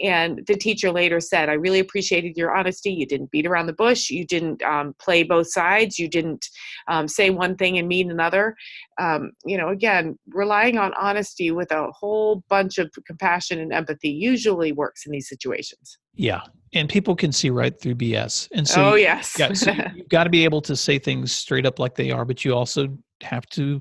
and 0.00 0.40
the 0.46 0.54
teacher 0.54 0.90
later 0.90 1.20
said 1.20 1.48
i 1.48 1.54
really 1.54 1.80
appreciated 1.80 2.36
your 2.36 2.54
honesty. 2.54 2.92
You 2.92 3.06
didn't 3.06 3.30
beat 3.30 3.46
around 3.46 3.66
the 3.66 3.72
bush. 3.72 4.10
You 4.10 4.24
didn't 4.24 4.62
um, 4.62 4.94
play 4.98 5.22
both 5.22 5.50
sides. 5.50 5.98
You 5.98 6.08
didn't 6.08 6.46
um, 6.88 7.08
say 7.08 7.30
one 7.30 7.56
thing 7.56 7.78
and 7.78 7.88
mean 7.88 8.10
another. 8.10 8.54
Um, 9.00 9.32
you 9.44 9.56
know 9.56 9.68
again 9.68 10.18
relying 10.28 10.78
on 10.78 10.92
honesty 10.94 11.50
with 11.50 11.70
a 11.72 11.90
whole 11.92 12.42
bunch 12.48 12.78
of 12.78 12.90
compassion 13.06 13.60
and 13.60 13.72
empathy 13.72 14.10
usually 14.10 14.72
works 14.72 15.06
in 15.06 15.12
these 15.12 15.28
situations. 15.28 15.98
Yeah 16.14 16.42
and 16.72 16.88
people 16.88 17.16
can 17.16 17.32
see 17.32 17.50
right 17.50 17.80
through 17.80 17.96
bs 17.96 18.48
and 18.52 18.68
so 18.68 18.90
oh 18.90 18.94
yes. 18.94 19.34
yeah, 19.36 19.52
so 19.52 19.72
you've 19.96 20.08
got 20.08 20.22
to 20.22 20.30
be 20.30 20.44
able 20.44 20.60
to 20.60 20.76
say 20.76 21.00
things 21.00 21.32
straight 21.32 21.66
up 21.66 21.80
like 21.80 21.96
they 21.96 22.12
are 22.12 22.24
but 22.24 22.44
you 22.44 22.54
also 22.54 22.86
have 23.22 23.44
to 23.46 23.80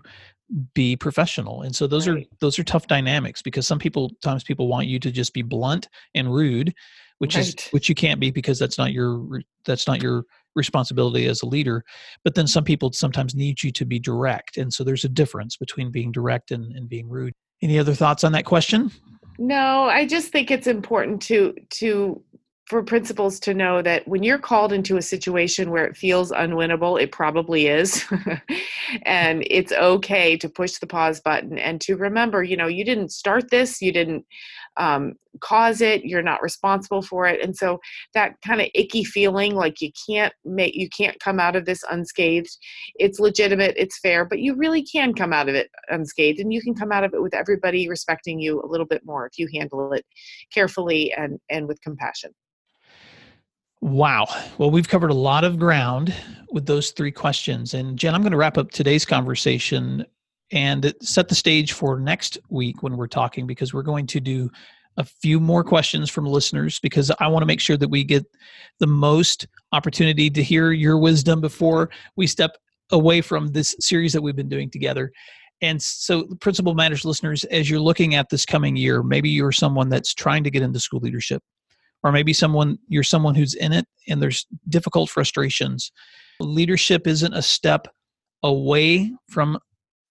be 0.73 0.95
professional 0.95 1.61
and 1.61 1.75
so 1.75 1.85
those 1.85 2.07
right. 2.07 2.23
are 2.23 2.37
those 2.39 2.57
are 2.57 2.63
tough 2.63 2.87
dynamics 2.87 3.41
because 3.41 3.67
some 3.67 3.77
people 3.77 4.09
times 4.23 4.43
people 4.43 4.67
want 4.67 4.87
you 4.87 4.99
to 4.99 5.11
just 5.11 5.33
be 5.33 5.41
blunt 5.41 5.87
and 6.15 6.33
rude 6.33 6.73
which 7.19 7.35
right. 7.35 7.47
is 7.47 7.67
which 7.69 7.87
you 7.87 7.95
can't 7.95 8.19
be 8.19 8.31
because 8.31 8.57
that's 8.57 8.77
not 8.77 8.91
your 8.91 9.41
that's 9.65 9.85
not 9.85 10.01
your 10.01 10.23
responsibility 10.55 11.27
as 11.27 11.43
a 11.43 11.45
leader 11.45 11.83
but 12.23 12.33
then 12.33 12.47
some 12.47 12.63
people 12.63 12.91
sometimes 12.91 13.35
need 13.35 13.61
you 13.61 13.71
to 13.71 13.85
be 13.85 13.99
direct 13.99 14.57
and 14.57 14.73
so 14.73 14.83
there's 14.83 15.03
a 15.03 15.09
difference 15.09 15.55
between 15.55 15.91
being 15.91 16.11
direct 16.11 16.49
and, 16.49 16.75
and 16.75 16.89
being 16.89 17.07
rude 17.07 17.33
any 17.61 17.77
other 17.77 17.93
thoughts 17.93 18.23
on 18.23 18.31
that 18.31 18.45
question 18.45 18.89
no 19.37 19.83
i 19.83 20.05
just 20.05 20.31
think 20.31 20.49
it's 20.49 20.67
important 20.67 21.21
to 21.21 21.53
to 21.69 22.21
for 22.69 22.83
principals 22.83 23.39
to 23.39 23.55
know 23.55 23.81
that 23.81 24.07
when 24.07 24.21
you're 24.21 24.37
called 24.37 24.71
into 24.71 24.97
a 24.97 25.01
situation 25.01 25.71
where 25.71 25.85
it 25.85 25.97
feels 25.97 26.31
unwinnable, 26.31 27.01
it 27.01 27.11
probably 27.11 27.65
is. 27.65 28.05
and 29.07 29.43
it's 29.49 29.71
okay 29.71 30.37
to 30.37 30.47
push 30.47 30.77
the 30.77 30.85
pause 30.85 31.19
button 31.19 31.57
and 31.57 31.81
to 31.81 31.95
remember, 31.95 32.43
you 32.43 32.55
know, 32.55 32.67
you 32.67 32.85
didn't 32.85 33.09
start 33.09 33.49
this, 33.49 33.81
you 33.81 33.91
didn't 33.91 34.23
um, 34.77 35.13
cause 35.41 35.81
it, 35.81 36.05
you're 36.05 36.21
not 36.21 36.43
responsible 36.43 37.01
for 37.01 37.25
it. 37.25 37.41
And 37.43 37.57
so 37.57 37.79
that 38.13 38.35
kind 38.45 38.61
of 38.61 38.67
icky 38.75 39.03
feeling 39.03 39.55
like 39.55 39.81
you 39.81 39.89
can't 40.07 40.33
make, 40.45 40.75
you 40.75 40.89
can't 40.95 41.19
come 41.19 41.39
out 41.39 41.55
of 41.55 41.65
this 41.65 41.83
unscathed, 41.89 42.55
it's 42.95 43.19
legitimate, 43.19 43.73
it's 43.77 43.97
fair, 43.97 44.25
but 44.25 44.39
you 44.39 44.55
really 44.55 44.83
can 44.83 45.15
come 45.15 45.33
out 45.33 45.49
of 45.49 45.55
it 45.55 45.71
unscathed 45.87 46.39
and 46.39 46.53
you 46.53 46.61
can 46.61 46.75
come 46.75 46.91
out 46.91 47.03
of 47.03 47.15
it 47.15 47.21
with 47.21 47.33
everybody 47.33 47.89
respecting 47.89 48.39
you 48.39 48.61
a 48.61 48.67
little 48.67 48.85
bit 48.85 49.01
more 49.05 49.25
if 49.25 49.39
you 49.39 49.47
handle 49.51 49.91
it 49.91 50.05
carefully 50.53 51.11
and, 51.13 51.39
and 51.49 51.67
with 51.67 51.81
compassion. 51.81 52.31
Wow. 53.81 54.27
Well, 54.57 54.71
we've 54.71 54.89
covered 54.89 55.11
a 55.11 55.15
lot 55.15 55.43
of 55.43 55.57
ground 55.57 56.13
with 56.51 56.65
those 56.65 56.91
three 56.91 57.11
questions. 57.11 57.73
And 57.73 57.97
Jen, 57.97 58.13
I'm 58.13 58.21
going 58.21 58.31
to 58.31 58.37
wrap 58.37 58.57
up 58.57 58.71
today's 58.71 59.05
conversation 59.05 60.05
and 60.51 60.93
set 61.01 61.29
the 61.29 61.35
stage 61.35 61.73
for 61.73 61.99
next 61.99 62.37
week 62.49 62.83
when 62.83 62.97
we're 62.97 63.07
talking 63.07 63.47
because 63.47 63.73
we're 63.73 63.83
going 63.83 64.07
to 64.07 64.19
do 64.19 64.49
a 64.97 65.03
few 65.03 65.39
more 65.39 65.63
questions 65.63 66.09
from 66.09 66.25
listeners 66.25 66.79
because 66.79 67.09
I 67.21 67.27
want 67.27 67.41
to 67.41 67.45
make 67.45 67.61
sure 67.61 67.77
that 67.77 67.89
we 67.89 68.03
get 68.03 68.25
the 68.79 68.87
most 68.87 69.47
opportunity 69.71 70.29
to 70.29 70.43
hear 70.43 70.71
your 70.71 70.97
wisdom 70.97 71.39
before 71.39 71.89
we 72.17 72.27
step 72.27 72.57
away 72.91 73.21
from 73.21 73.47
this 73.47 73.75
series 73.79 74.11
that 74.11 74.21
we've 74.21 74.35
been 74.35 74.49
doing 74.49 74.69
together. 74.69 75.11
And 75.61 75.81
so, 75.81 76.25
Principal 76.39 76.73
Matters 76.73 77.05
listeners, 77.05 77.43
as 77.45 77.69
you're 77.69 77.79
looking 77.79 78.15
at 78.15 78.29
this 78.29 78.45
coming 78.45 78.75
year, 78.75 79.03
maybe 79.03 79.29
you're 79.29 79.51
someone 79.51 79.89
that's 79.89 80.13
trying 80.13 80.43
to 80.45 80.49
get 80.49 80.63
into 80.63 80.79
school 80.79 81.01
leadership 81.01 81.43
or 82.03 82.11
maybe 82.11 82.33
someone 82.33 82.77
you're 82.87 83.03
someone 83.03 83.35
who's 83.35 83.53
in 83.53 83.71
it 83.73 83.85
and 84.07 84.21
there's 84.21 84.45
difficult 84.67 85.09
frustrations 85.09 85.91
leadership 86.39 87.07
isn't 87.07 87.33
a 87.33 87.41
step 87.41 87.87
away 88.43 89.11
from 89.29 89.59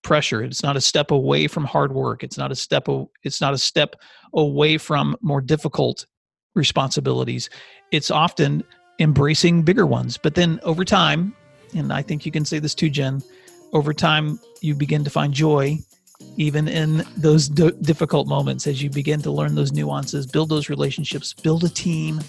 pressure. 0.02 0.42
It's 0.42 0.62
not 0.62 0.76
a 0.76 0.80
step 0.80 1.10
away 1.10 1.46
from 1.46 1.64
hard 1.64 1.92
work. 1.92 2.22
It's 2.22 2.38
not 2.38 2.52
a 2.52 2.56
step. 2.56 2.86
It's 3.24 3.40
not 3.40 3.54
a 3.54 3.58
step 3.58 3.96
away 4.34 4.78
from 4.78 5.16
more 5.20 5.40
difficult 5.40 6.06
responsibilities. 6.54 7.50
It's 7.92 8.10
often 8.10 8.62
embracing 8.98 9.62
bigger 9.62 9.86
ones. 9.86 10.18
But 10.18 10.34
then 10.34 10.60
over 10.62 10.84
time, 10.84 11.34
and 11.74 11.92
I 11.92 12.02
think 12.02 12.26
you 12.26 12.32
can 12.32 12.44
say 12.44 12.58
this 12.58 12.74
too, 12.74 12.90
Jen. 12.90 13.22
Over 13.72 13.92
time, 13.92 14.40
you 14.62 14.74
begin 14.74 15.04
to 15.04 15.10
find 15.10 15.32
joy 15.32 15.78
even 16.36 16.68
in 16.68 17.04
those 17.16 17.48
d- 17.48 17.72
difficult 17.82 18.28
moments 18.28 18.66
as 18.66 18.82
you 18.82 18.90
begin 18.90 19.20
to 19.22 19.30
learn 19.30 19.54
those 19.54 19.72
nuances, 19.72 20.26
build 20.26 20.48
those 20.48 20.68
relationships, 20.68 21.34
build 21.34 21.64
a 21.64 21.68
team, 21.68 22.20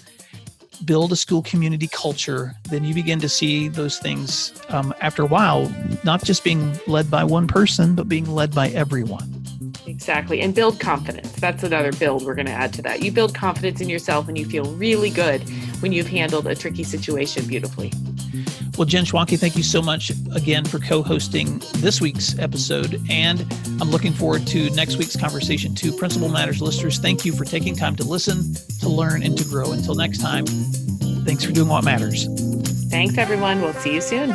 build 0.84 1.12
a 1.12 1.16
school 1.16 1.42
community 1.42 1.88
culture, 1.88 2.54
then 2.70 2.84
you 2.84 2.94
begin 2.94 3.20
to 3.20 3.28
see 3.28 3.68
those 3.68 3.98
things 3.98 4.52
um, 4.70 4.94
after 5.00 5.22
a 5.22 5.26
while, 5.26 5.72
not 6.04 6.24
just 6.24 6.42
being 6.42 6.78
led 6.86 7.10
by 7.10 7.22
one 7.22 7.46
person, 7.46 7.94
but 7.94 8.08
being 8.08 8.28
led 8.30 8.54
by 8.54 8.68
everyone. 8.68 9.44
Exactly. 9.86 10.40
And 10.40 10.54
build 10.54 10.80
confidence. 10.80 11.32
That's 11.32 11.62
another 11.62 11.92
build 11.92 12.24
we're 12.24 12.34
going 12.34 12.46
to 12.46 12.52
add 12.52 12.72
to 12.74 12.82
that. 12.82 13.02
You 13.02 13.12
build 13.12 13.34
confidence 13.34 13.80
in 13.80 13.88
yourself 13.88 14.28
and 14.28 14.38
you 14.38 14.46
feel 14.46 14.64
really 14.64 15.10
good 15.10 15.42
when 15.80 15.92
you've 15.92 16.08
handled 16.08 16.46
a 16.46 16.54
tricky 16.54 16.84
situation 16.84 17.46
beautifully. 17.46 17.92
Well, 18.80 18.86
Jen 18.86 19.04
Schwanke, 19.04 19.38
thank 19.38 19.56
you 19.56 19.62
so 19.62 19.82
much 19.82 20.10
again 20.34 20.64
for 20.64 20.78
co 20.78 21.02
hosting 21.02 21.60
this 21.80 22.00
week's 22.00 22.38
episode. 22.38 22.98
And 23.10 23.42
I'm 23.78 23.90
looking 23.90 24.14
forward 24.14 24.46
to 24.46 24.70
next 24.70 24.96
week's 24.96 25.16
conversation 25.16 25.74
too. 25.74 25.92
Principal 25.92 26.30
Matters 26.30 26.62
listeners, 26.62 26.98
thank 26.98 27.26
you 27.26 27.34
for 27.34 27.44
taking 27.44 27.76
time 27.76 27.94
to 27.96 28.04
listen, 28.04 28.54
to 28.78 28.88
learn, 28.88 29.22
and 29.22 29.36
to 29.36 29.44
grow. 29.44 29.72
Until 29.72 29.94
next 29.94 30.22
time, 30.22 30.46
thanks 31.26 31.44
for 31.44 31.52
doing 31.52 31.68
what 31.68 31.84
matters. 31.84 32.24
Thanks, 32.88 33.18
everyone. 33.18 33.60
We'll 33.60 33.74
see 33.74 33.92
you 33.92 34.00
soon. 34.00 34.30